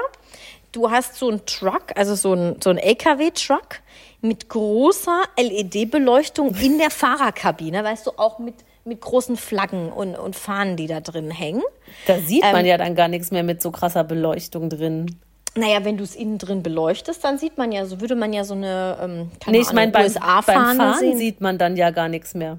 [0.72, 3.80] du hast so einen Truck, also so einen, so einen LKW-Truck
[4.20, 8.54] mit großer LED-Beleuchtung in der Fahrerkabine, weißt du, auch mit,
[8.84, 11.62] mit großen Flaggen und, und Fahnen, die da drin hängen.
[12.06, 15.18] Da sieht man ähm, ja dann gar nichts mehr mit so krasser Beleuchtung drin.
[15.56, 18.44] Naja, wenn du es innen drin beleuchtest, dann sieht man ja, so würde man ja
[18.44, 21.16] so eine, ähm, nee, ich meine, beim, beim Fahren sehen.
[21.16, 22.58] sieht man dann ja gar nichts mehr.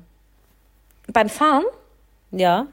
[1.11, 1.65] Beim Fahren?
[2.32, 2.67] Ja.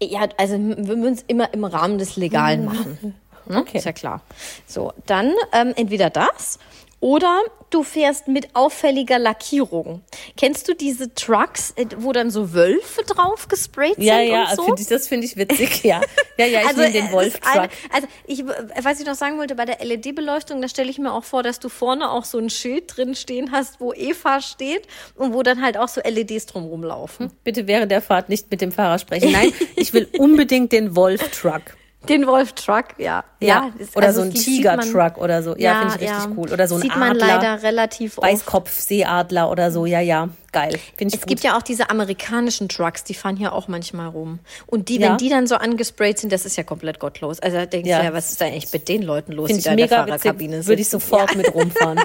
[0.00, 3.14] Ja, also wir würden es immer im Rahmen des Legalen machen.
[3.48, 3.60] Ne?
[3.60, 3.78] Okay.
[3.78, 4.20] Ist ja klar.
[4.66, 6.58] So, dann ähm, entweder das
[7.00, 10.02] oder du fährst mit auffälliger Lackierung.
[10.36, 14.04] Kennst du diese Trucks, äh, wo dann so Wölfe drauf gesprayt sind?
[14.04, 14.64] Ja, ja, so?
[14.64, 16.00] find ich, das finde ich witzig, ja.
[16.38, 17.70] Ja, ja, ich also, nehme den Wolf-Truck.
[17.92, 21.24] Also ich, was ich noch sagen wollte, bei der LED-Beleuchtung, da stelle ich mir auch
[21.24, 25.34] vor, dass du vorne auch so ein Schild drin stehen hast, wo Eva steht und
[25.34, 27.32] wo dann halt auch so LEDs drumherum laufen.
[27.44, 29.32] Bitte während der Fahrt nicht mit dem Fahrer sprechen.
[29.32, 31.76] Nein, ich will unbedingt den Wolf-Truck.
[32.08, 33.22] Den Wolf-Truck, ja.
[33.40, 35.50] Ja, ja oder also so ein Tiger-Truck oder so.
[35.56, 36.32] Ja, ja finde ich richtig ja.
[36.36, 36.52] cool.
[36.52, 37.06] Oder so ein sieht Adler.
[37.06, 38.26] man leider relativ oft.
[38.26, 39.84] Weißkopf-Seeadler oder so.
[39.84, 40.78] Ja, ja, geil.
[40.96, 41.28] Finde ich Es gut.
[41.28, 44.38] gibt ja auch diese amerikanischen Trucks, die fahren hier auch manchmal rum.
[44.66, 47.40] Und die, wenn die dann so angesprayt sind, das ist ja komplett gottlos.
[47.40, 49.64] Also da denkst du ja, was ist da eigentlich mit den Leuten los, Find die
[49.64, 50.68] da in der Fahrerkabine sind?
[50.68, 52.00] Würde ich sofort mit rumfahren.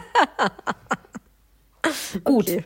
[2.23, 2.49] gut.
[2.49, 2.65] Okay.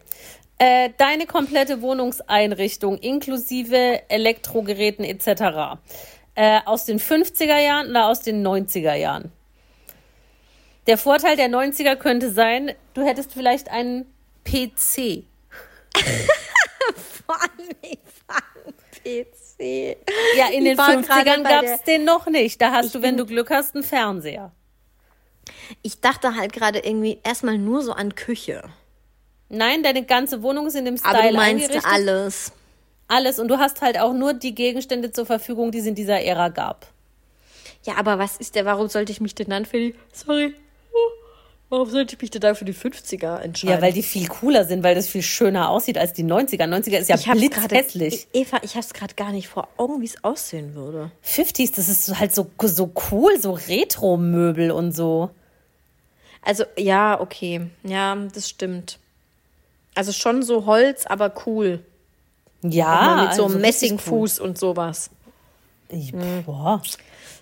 [0.59, 5.77] Äh, deine komplette Wohnungseinrichtung inklusive Elektrogeräten etc
[6.37, 9.31] äh, aus den 50er Jahren oder aus den 90er Jahren?
[10.85, 14.05] Der Vorteil der 90er könnte sein, du hättest vielleicht einen
[14.45, 15.23] PC.
[17.25, 17.97] Vor allem
[19.03, 19.97] PC.
[20.37, 22.61] Ja, in den 50ern gab es den noch nicht.
[22.61, 24.51] Da hast du, wenn du Glück hast, einen Fernseher.
[25.81, 28.63] Ich dachte halt gerade irgendwie erstmal nur so an Küche.
[29.49, 32.51] Nein, deine ganze Wohnung ist in dem Style Aber du meinst alles
[33.07, 36.21] alles und du hast halt auch nur die Gegenstände zur Verfügung, die es in dieser
[36.21, 36.87] Ära gab.
[37.83, 40.53] Ja, aber was ist der, warum sollte ich mich denn dann für die, sorry,
[41.69, 43.75] warum sollte ich mich denn dann für die 50er entscheiden?
[43.75, 46.63] Ja, weil die viel cooler sind, weil das viel schöner aussieht als die 90er.
[46.63, 48.27] 90er ist ja blitzhässlich.
[48.33, 51.11] Eva, ich hab's gerade gar nicht vor Augen, wie es aussehen würde.
[51.25, 55.29] 50s, das ist halt so, so cool, so Retro-Möbel und so.
[56.41, 57.67] Also, ja, okay.
[57.83, 58.99] Ja, das stimmt.
[59.95, 61.83] Also schon so Holz, aber cool.
[62.61, 63.25] Ja.
[63.27, 65.09] Mit so einem also Messingfuß und sowas.
[65.89, 66.43] Ich, hm.
[66.45, 66.81] boah.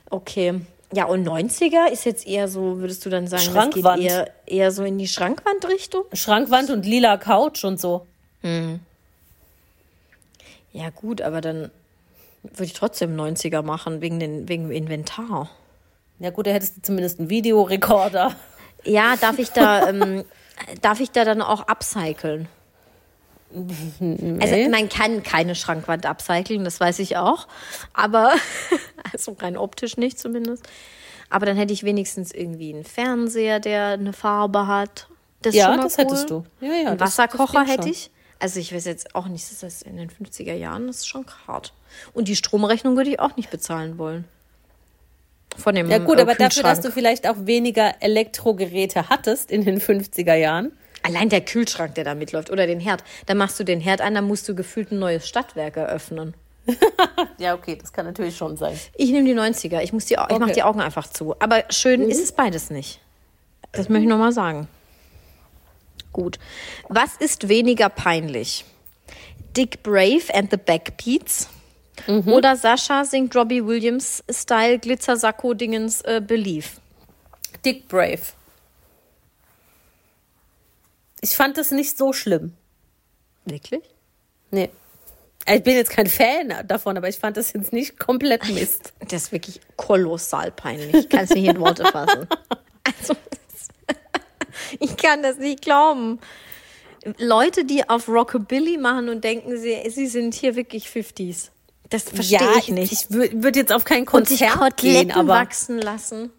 [0.10, 0.62] Okay.
[0.94, 3.86] Ja, und 90er ist jetzt eher so, würdest du dann sagen, Schrankwand.
[3.86, 6.04] das geht eher, eher so in die Schrankwandrichtung?
[6.14, 8.06] Schrankwand und lila Couch und so.
[8.42, 8.80] Hm.
[10.72, 11.72] Ja, gut, aber dann
[12.44, 15.50] würde ich trotzdem 90er machen, wegen, den, wegen dem Inventar.
[16.20, 18.36] Ja, gut, da hättest du zumindest einen Videorekorder.
[18.84, 20.24] Ja, darf ich da, ähm,
[20.82, 22.48] darf ich da dann auch upcyclen?
[24.00, 24.40] Nee.
[24.42, 27.48] Also man kann keine Schrankwand upcyclen, das weiß ich auch.
[27.94, 28.34] Aber,
[29.14, 30.68] also rein optisch nicht zumindest.
[31.30, 35.08] Aber dann hätte ich wenigstens irgendwie einen Fernseher, der eine Farbe hat.
[35.42, 36.06] Das ja, das cool.
[36.06, 36.46] hättest du.
[36.62, 38.12] Ja, ja, einen Wasserkocher das hätte ich.
[38.40, 41.26] Also ich weiß jetzt auch nicht, das ist in den 50er Jahren, das ist schon
[41.48, 41.74] hart.
[42.14, 44.26] Und die Stromrechnung würde ich auch nicht bezahlen wollen.
[45.58, 49.64] Von dem Ja gut, äh, aber dafür, dass du vielleicht auch weniger Elektrogeräte hattest in
[49.64, 50.74] den 50er Jahren,
[51.06, 53.04] Allein der Kühlschrank, der da mitläuft oder den Herd.
[53.28, 56.34] Da machst du den Herd an, dann musst du gefühlt ein neues Stadtwerk eröffnen.
[57.38, 58.80] ja, okay, das kann natürlich schon sein.
[58.96, 59.82] Ich nehme die 90er.
[59.82, 60.34] Ich, muss die, okay.
[60.34, 61.36] ich mache die Augen einfach zu.
[61.40, 62.10] Aber schön mhm.
[62.10, 63.00] ist es beides nicht.
[63.72, 64.68] Das möchte ich nochmal sagen.
[66.12, 66.40] Gut.
[66.88, 68.66] Was ist weniger peinlich?
[69.56, 71.50] Dick Brave and the Backbeats?
[72.08, 72.34] Mhm.
[72.34, 76.80] Oder Sascha singt Robbie Williams Style Glitzer Sakko Dingens äh, Belief?
[77.64, 78.22] Dick Brave.
[81.22, 82.54] Ich fand das nicht so schlimm.
[83.46, 83.84] Wirklich?
[84.52, 84.70] Nee.
[85.48, 88.94] Ich bin jetzt kein Fan davon, aber ich fand das jetzt nicht komplett Mist.
[89.00, 90.94] Das ist wirklich kolossal peinlich.
[90.94, 92.28] Ich kann es nicht in Worte fassen.
[93.00, 93.16] Also,
[94.80, 96.20] ich kann das nicht glauben.
[97.18, 101.50] Leute, die auf Rockabilly machen und denken, sie, sie sind hier wirklich 50s.
[101.90, 102.92] Das verstehe ja, ich nicht.
[102.92, 106.32] Ich würde jetzt auf kein Konzert und sich gehen, aber wachsen lassen.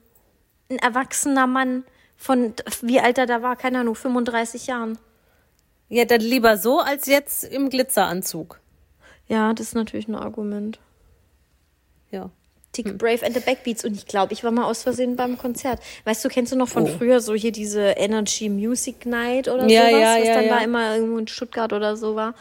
[0.70, 1.82] Ein erwachsener Mann
[2.16, 4.98] von wie alt er da war, keine Ahnung, 35 Jahren.
[5.88, 8.60] Ja, dann lieber so als jetzt im Glitzeranzug.
[9.28, 10.78] Ja, das ist natürlich ein Argument.
[12.10, 12.30] Ja.
[12.72, 12.98] Tick hm.
[12.98, 15.80] Brave and the Backbeats und ich glaube, ich war mal aus Versehen beim Konzert.
[16.04, 16.86] Weißt du, kennst du noch von oh.
[16.86, 20.56] früher so hier diese Energy Music Night oder ja, sowas, ja, was ja, dann ja.
[20.56, 22.34] da immer irgendwo in Stuttgart oder so war?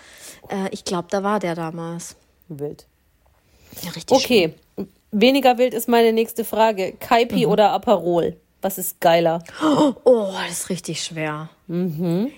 [0.50, 2.16] Äh, ich glaube, da war der damals.
[2.50, 2.86] Wild.
[3.82, 4.16] Ja, richtig.
[4.16, 4.88] Okay, schön.
[5.12, 6.94] weniger wild ist meine nächste Frage.
[7.00, 7.52] Kaipi mhm.
[7.52, 8.38] oder Aperol?
[8.66, 9.44] Was ist geiler?
[10.06, 11.50] Oh, das ist richtig schwer.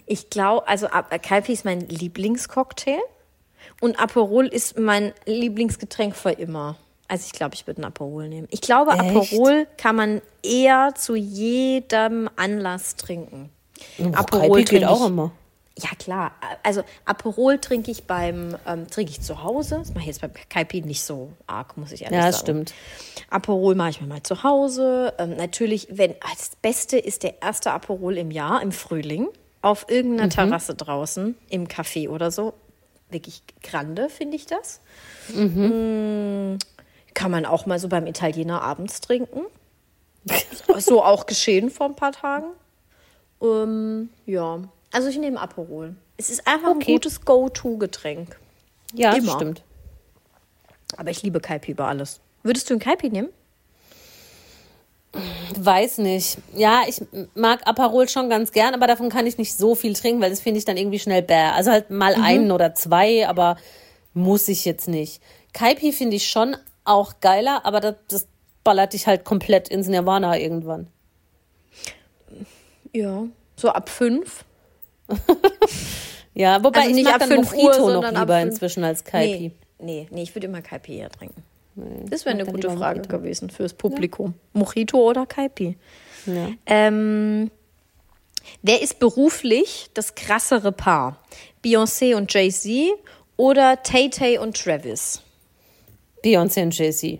[0.05, 2.99] Ich glaube, also Ap- Kaipi ist mein Lieblingscocktail
[3.79, 6.75] und Aperol ist mein Lieblingsgetränk für immer.
[7.07, 8.49] Also ich glaube, ich würde ein Aperol nehmen.
[8.51, 8.99] Ich glaube, Echt?
[9.33, 13.49] Aperol kann man eher zu jedem Anlass trinken.
[14.41, 15.31] Kaipi geht trinke auch immer.
[15.79, 16.31] Ja, klar.
[16.63, 19.75] Also Aperol trinke ich beim ähm, trinke ich zu Hause.
[19.77, 22.31] Das mache ich jetzt beim Kaipi nicht so arg, muss ich ehrlich Ja, sagen.
[22.31, 22.73] das stimmt.
[23.29, 25.13] Aperol mache ich mir mal zu Hause.
[25.19, 29.27] Ähm, natürlich, wenn das Beste ist der erste Aperol im Jahr, im Frühling,
[29.61, 32.53] auf irgendeiner Terrasse draußen, im Café oder so.
[33.09, 34.81] Wirklich grande, finde ich das.
[35.33, 36.57] Mm,
[37.13, 39.41] Kann man auch mal so beim Italiener abends trinken.
[40.77, 42.47] so auch geschehen vor ein paar Tagen.
[43.41, 44.59] Ähm, ja,
[44.91, 45.95] also ich nehme Aperol.
[46.17, 46.91] Es ist einfach Okay.
[46.91, 48.37] ein gutes Go-To-Getränk.
[48.93, 49.35] Ja, das Immer.
[49.35, 49.63] stimmt.
[50.95, 52.19] Aber ich liebe Kaipi über alles.
[52.43, 53.29] Würdest du einen Kaipi nehmen?
[55.59, 56.37] Weiß nicht.
[56.53, 57.01] Ja, ich
[57.33, 60.41] mag Aperol schon ganz gern, aber davon kann ich nicht so viel trinken, weil das
[60.41, 61.33] finde ich dann irgendwie schnell bäh.
[61.53, 63.57] Also halt mal einen oder zwei, aber
[64.13, 65.21] muss ich jetzt nicht.
[65.53, 68.27] Kaipi finde ich schon auch geiler, aber das, das
[68.63, 70.87] ballert dich halt komplett ins Nirvana irgendwann.
[72.93, 73.23] Ja.
[73.55, 74.45] So ab fünf?
[76.37, 79.03] Ja, wobei Also ich nicht mag ab dann 5 Uhr, noch sondern lieber inzwischen als
[79.03, 79.51] Kaipi.
[79.79, 81.41] Nee, nee, nee ich würde immer Kaipi eher trinken.
[81.75, 83.17] das wäre eine gute Frage Mojito.
[83.17, 84.35] gewesen fürs Publikum.
[84.53, 85.77] Mojito oder Kaipi?
[86.27, 86.49] Ja.
[86.67, 87.49] Ähm,
[88.61, 91.17] wer ist beruflich das krassere Paar?
[91.65, 92.93] Beyoncé und Jay-Z
[93.35, 95.23] oder Tay-Tay und Travis?
[96.23, 97.19] Beyoncé und Jay-Z.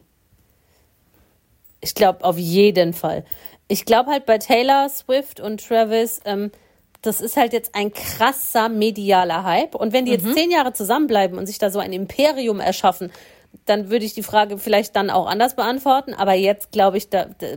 [1.82, 3.26] Ich glaube auf jeden Fall.
[3.68, 6.52] Ich glaube halt bei Taylor Swift und Travis, ähm,
[7.02, 9.76] das ist halt jetzt ein krasser medialer Hype.
[9.76, 13.12] Und wenn die jetzt zehn Jahre zusammenbleiben und sich da so ein Imperium erschaffen,
[13.66, 16.14] dann würde ich die Frage vielleicht dann auch anders beantworten.
[16.14, 17.48] Aber jetzt glaube ich, da, da,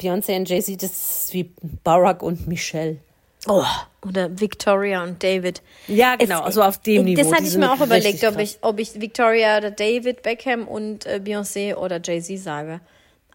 [0.00, 1.52] Beyoncé und Jay-Z, das ist wie
[1.82, 2.98] Barack und Michelle.
[3.46, 3.64] Oh,
[4.06, 5.62] oder Victoria und David.
[5.86, 7.22] Ja, genau, also auf dem Niveau.
[7.22, 11.04] Das hatte ich mir auch überlegt, ob ich, ob ich Victoria oder David Beckham und
[11.06, 12.80] äh, Beyoncé oder Jay-Z sage.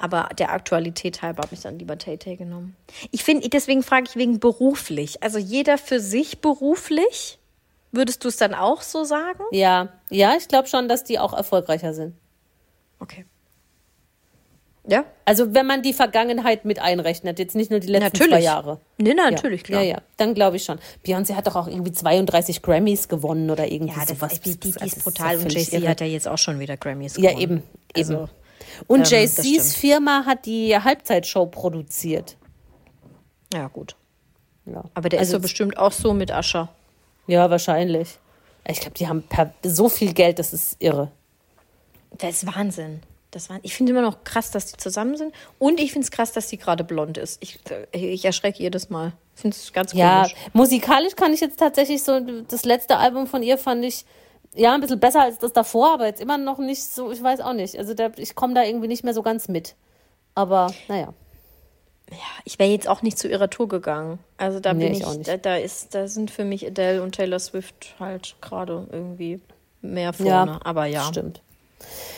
[0.02, 2.76] Aber der Aktualität halber habe ich dann lieber Tay-Tay genommen.
[3.12, 5.22] Ich finde, deswegen frage ich wegen beruflich.
[5.22, 7.38] Also jeder für sich beruflich?
[7.92, 9.44] Würdest du es dann auch so sagen?
[9.52, 12.16] Ja, ja, ich glaube schon, dass die auch erfolgreicher sind.
[13.00, 13.26] Okay.
[14.88, 15.04] Ja?
[15.26, 18.30] Also wenn man die Vergangenheit mit einrechnet, jetzt nicht nur die letzten Natürlich.
[18.32, 18.80] zwei Jahre.
[18.98, 19.66] Nee, natürlich, ja.
[19.68, 19.82] klar.
[19.84, 20.80] Ja, ja, dann glaube ich schon.
[21.06, 24.40] Beyoncé hat doch auch irgendwie 32 Grammys gewonnen oder irgendwie Ja, das, sowas.
[24.40, 25.36] die, die, die Also, ist brutal.
[25.36, 25.90] ja Und Jay-Z irre.
[25.90, 27.42] hat ja jetzt auch schon wieder Grammys Ja, gewonnen.
[27.42, 27.64] eben,
[27.96, 28.16] eben.
[28.16, 28.30] Also,
[28.88, 29.62] Und ähm, stimmt.
[29.64, 32.38] Firma hat die Halbzeitshow produziert.
[33.54, 33.96] ja, gut.
[34.66, 34.84] Ja.
[34.94, 36.70] Aber der also, ist so bestimmt auch so mit Ascher.
[37.28, 38.20] Ja, wahrscheinlich.
[38.68, 41.12] Ich glaube, die haben per, so viel Geld, das ist irre.
[42.18, 43.02] Das ist Wahnsinn.
[43.32, 45.34] Das war, ich finde immer noch krass, dass die zusammen sind.
[45.60, 47.42] Und ich finde es krass, dass die gerade blond ist.
[47.42, 49.14] Ich, äh, ich erschrecke jedes Mal.
[49.36, 50.36] Ich finde es ganz Ja, komisch.
[50.54, 54.06] musikalisch kann ich jetzt tatsächlich so, das letzte Album von ihr fand ich
[54.56, 57.42] ja ein bisschen besser als das davor, aber jetzt immer noch nicht so, ich weiß
[57.42, 57.78] auch nicht.
[57.78, 59.76] Also da, ich komme da irgendwie nicht mehr so ganz mit.
[60.36, 61.14] Aber naja.
[62.44, 64.18] Ich wäre jetzt auch nicht zu ihrer Tour gegangen.
[64.38, 65.28] Also da Nee, bin ich ich, auch nicht.
[65.28, 69.40] da, da ist, da sind für mich Adele und Taylor Swift halt gerade irgendwie
[69.82, 70.14] mehr Ja,
[70.46, 70.60] vorne.
[70.66, 71.04] Aber ja.
[71.04, 71.42] Stimmt.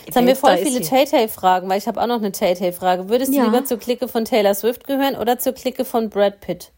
[0.05, 0.81] Jetzt haben wir voll viele.
[0.81, 3.09] Tay-Tay-Fragen, weil ich habe auch noch eine Tay-Tay-Frage.
[3.09, 3.41] Würdest Ja.
[3.43, 6.71] du lieber zur Clique von Taylor Swift gehören oder zur Clique von Brad Pitt?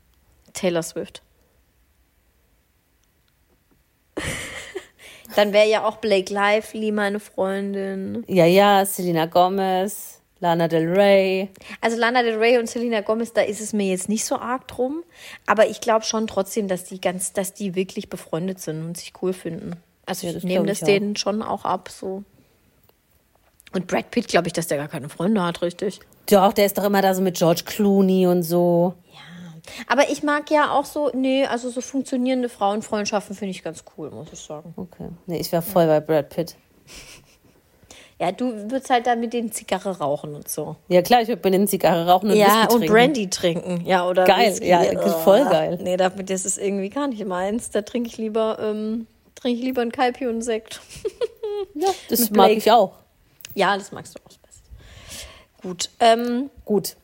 [0.53, 1.21] Taylor Swift.
[5.35, 8.23] Dann wäre ja auch Blake Lively meine Freundin.
[8.27, 11.49] Ja, ja, Selena Gomez, Lana Del Rey.
[11.81, 14.67] Also Lana Del Rey und Selena Gomez, da ist es mir jetzt nicht so arg
[14.67, 15.03] drum.
[15.45, 19.13] Aber ich glaube schon trotzdem, dass die ganz, dass die wirklich befreundet sind und sich
[19.21, 19.77] cool finden.
[20.05, 20.87] Also Ja, ich nehme das ich auch.
[20.87, 21.89] denen schon auch ab.
[21.89, 22.23] So.
[23.73, 25.99] Und Brad Pitt, glaube ich, dass der gar keine Freunde hat, richtig.
[26.29, 28.93] Doch, der ist doch immer da so mit George Clooney und so.
[29.87, 34.11] Aber ich mag ja auch so, nee, also so funktionierende Frauenfreundschaften finde ich ganz cool,
[34.11, 34.73] muss ich sagen.
[34.75, 35.09] Okay.
[35.25, 36.55] Nee, ich wäre voll bei Brad Pitt.
[38.19, 40.75] Ja, du würdest halt da mit den Zigarre rauchen und so.
[40.87, 42.93] Ja, klar, ich würde mir den Zigarre rauchen und Ja, Whisky und trinken.
[42.93, 43.85] Brandy trinken.
[43.85, 44.67] Ja, oder Geil, Whisky.
[44.67, 45.79] ja, voll Oh, geil.
[45.81, 47.71] Nee, damit, das ist irgendwie gar nicht meins.
[47.71, 50.81] Da trinke ich lieber, ähm, trinke ich lieber einen Kaipi und einen Sekt.
[51.75, 52.57] Ja, das Mit mag Blake.
[52.59, 52.93] ich auch.
[53.55, 54.61] Ja, das magst du auch best.
[55.61, 55.89] Gut.
[55.99, 56.95] Ähm, Gut.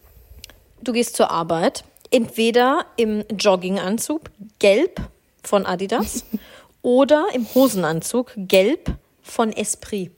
[0.82, 1.84] du gehst zur Arbeit.
[2.12, 5.02] Entweder im Jogginganzug, gelb
[5.44, 6.26] von Adidas,
[6.82, 10.12] oder im Hosenanzug, gelb von Esprit.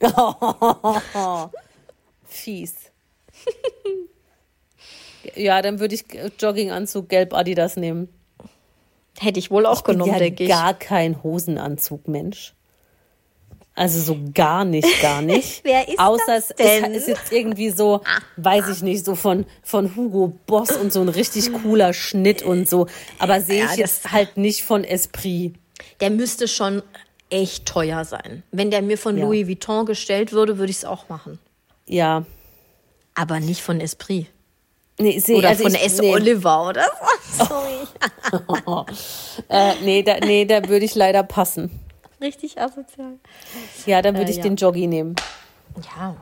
[2.24, 2.74] Fies.
[5.34, 6.04] ja, dann würde ich
[6.40, 8.08] Jogginganzug gelb Adidas nehmen.
[9.18, 10.48] Hätte ich wohl auch bin genommen, denke ich.
[10.48, 12.54] gar kein Hosenanzug, Mensch.
[13.74, 15.64] Also so gar nicht, gar nicht.
[15.64, 16.92] Wer ist Außer das es denn?
[16.92, 18.02] ist, ist jetzt irgendwie so,
[18.36, 22.68] weiß ich nicht, so von, von Hugo Boss und so ein richtig cooler Schnitt und
[22.68, 22.86] so.
[23.18, 25.54] Aber sehe Ja, ich das- jetzt halt nicht von Esprit.
[26.00, 26.82] Der müsste schon
[27.30, 28.42] echt teuer sein.
[28.52, 29.24] Wenn der mir von Ja.
[29.24, 31.38] Louis Vuitton gestellt würde, würde ich es auch machen.
[31.86, 32.24] Ja.
[33.14, 34.26] Aber nicht von Esprit.
[34.98, 35.98] Nee, seh, Oder also von ich, S.
[35.98, 36.12] nee.
[36.12, 36.84] Oliver oder
[37.38, 37.44] so.
[37.46, 38.86] Sorry.
[39.48, 41.70] Äh, nee, da, nee, da würde ich leider passen.
[42.22, 43.18] Richtig asozial.
[43.86, 44.42] Ja, dann würde Äh, ich ja.
[44.44, 45.16] den Joggi nehmen.
[45.96, 46.16] Ja.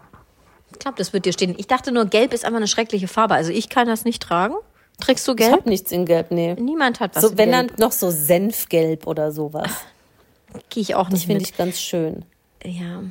[0.73, 1.55] Ich glaube, das wird dir stehen.
[1.59, 3.35] Ich dachte nur, gelb ist einfach eine schreckliche Farbe.
[3.35, 4.55] Also ich kann das nicht tragen.
[5.01, 5.53] Trägst du Ich gelb?
[5.53, 6.55] habe nichts in Gelb, nee.
[6.55, 7.69] Niemand hat was So, in wenn gelb.
[7.77, 9.71] dann noch so Senfgelb oder sowas.
[10.69, 11.51] Gehe ich auch Das nicht finde mit.
[11.51, 12.25] ich ganz schön.
[12.65, 13.03] Ja.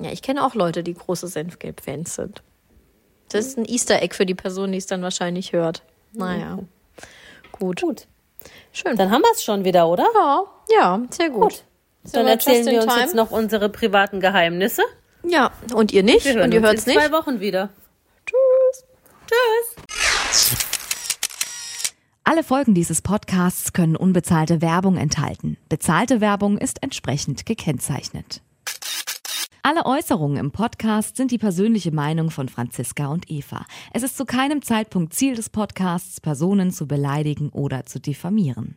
[0.00, 2.42] Ja, ich kenne auch Leute, die große Senfgelb-Fans sind.
[3.30, 5.82] Das ist ein Easter Egg für die Person, die es dann wahrscheinlich hört.
[6.12, 6.58] Naja.
[7.52, 7.80] Gut.
[7.82, 8.06] Gut.
[8.72, 8.96] Schön.
[8.96, 10.06] Dann haben wir es schon wieder, oder?
[10.14, 11.64] ja, ja, sehr gut.
[12.04, 13.04] Sind Dann erzählen in wir uns time?
[13.04, 14.82] jetzt noch unsere privaten Geheimnisse.
[15.22, 16.26] Ja, und ihr nicht?
[16.26, 16.98] Und ihr hört in es nicht?
[16.98, 17.68] zwei Wochen wieder.
[18.26, 18.84] Tschüss.
[19.26, 20.56] Tschüss.
[22.24, 25.56] Alle Folgen dieses Podcasts können unbezahlte Werbung enthalten.
[25.68, 28.40] Bezahlte Werbung ist entsprechend gekennzeichnet.
[29.62, 33.66] Alle Äußerungen im Podcast sind die persönliche Meinung von Franziska und Eva.
[33.92, 38.76] Es ist zu keinem Zeitpunkt Ziel des Podcasts, Personen zu beleidigen oder zu diffamieren.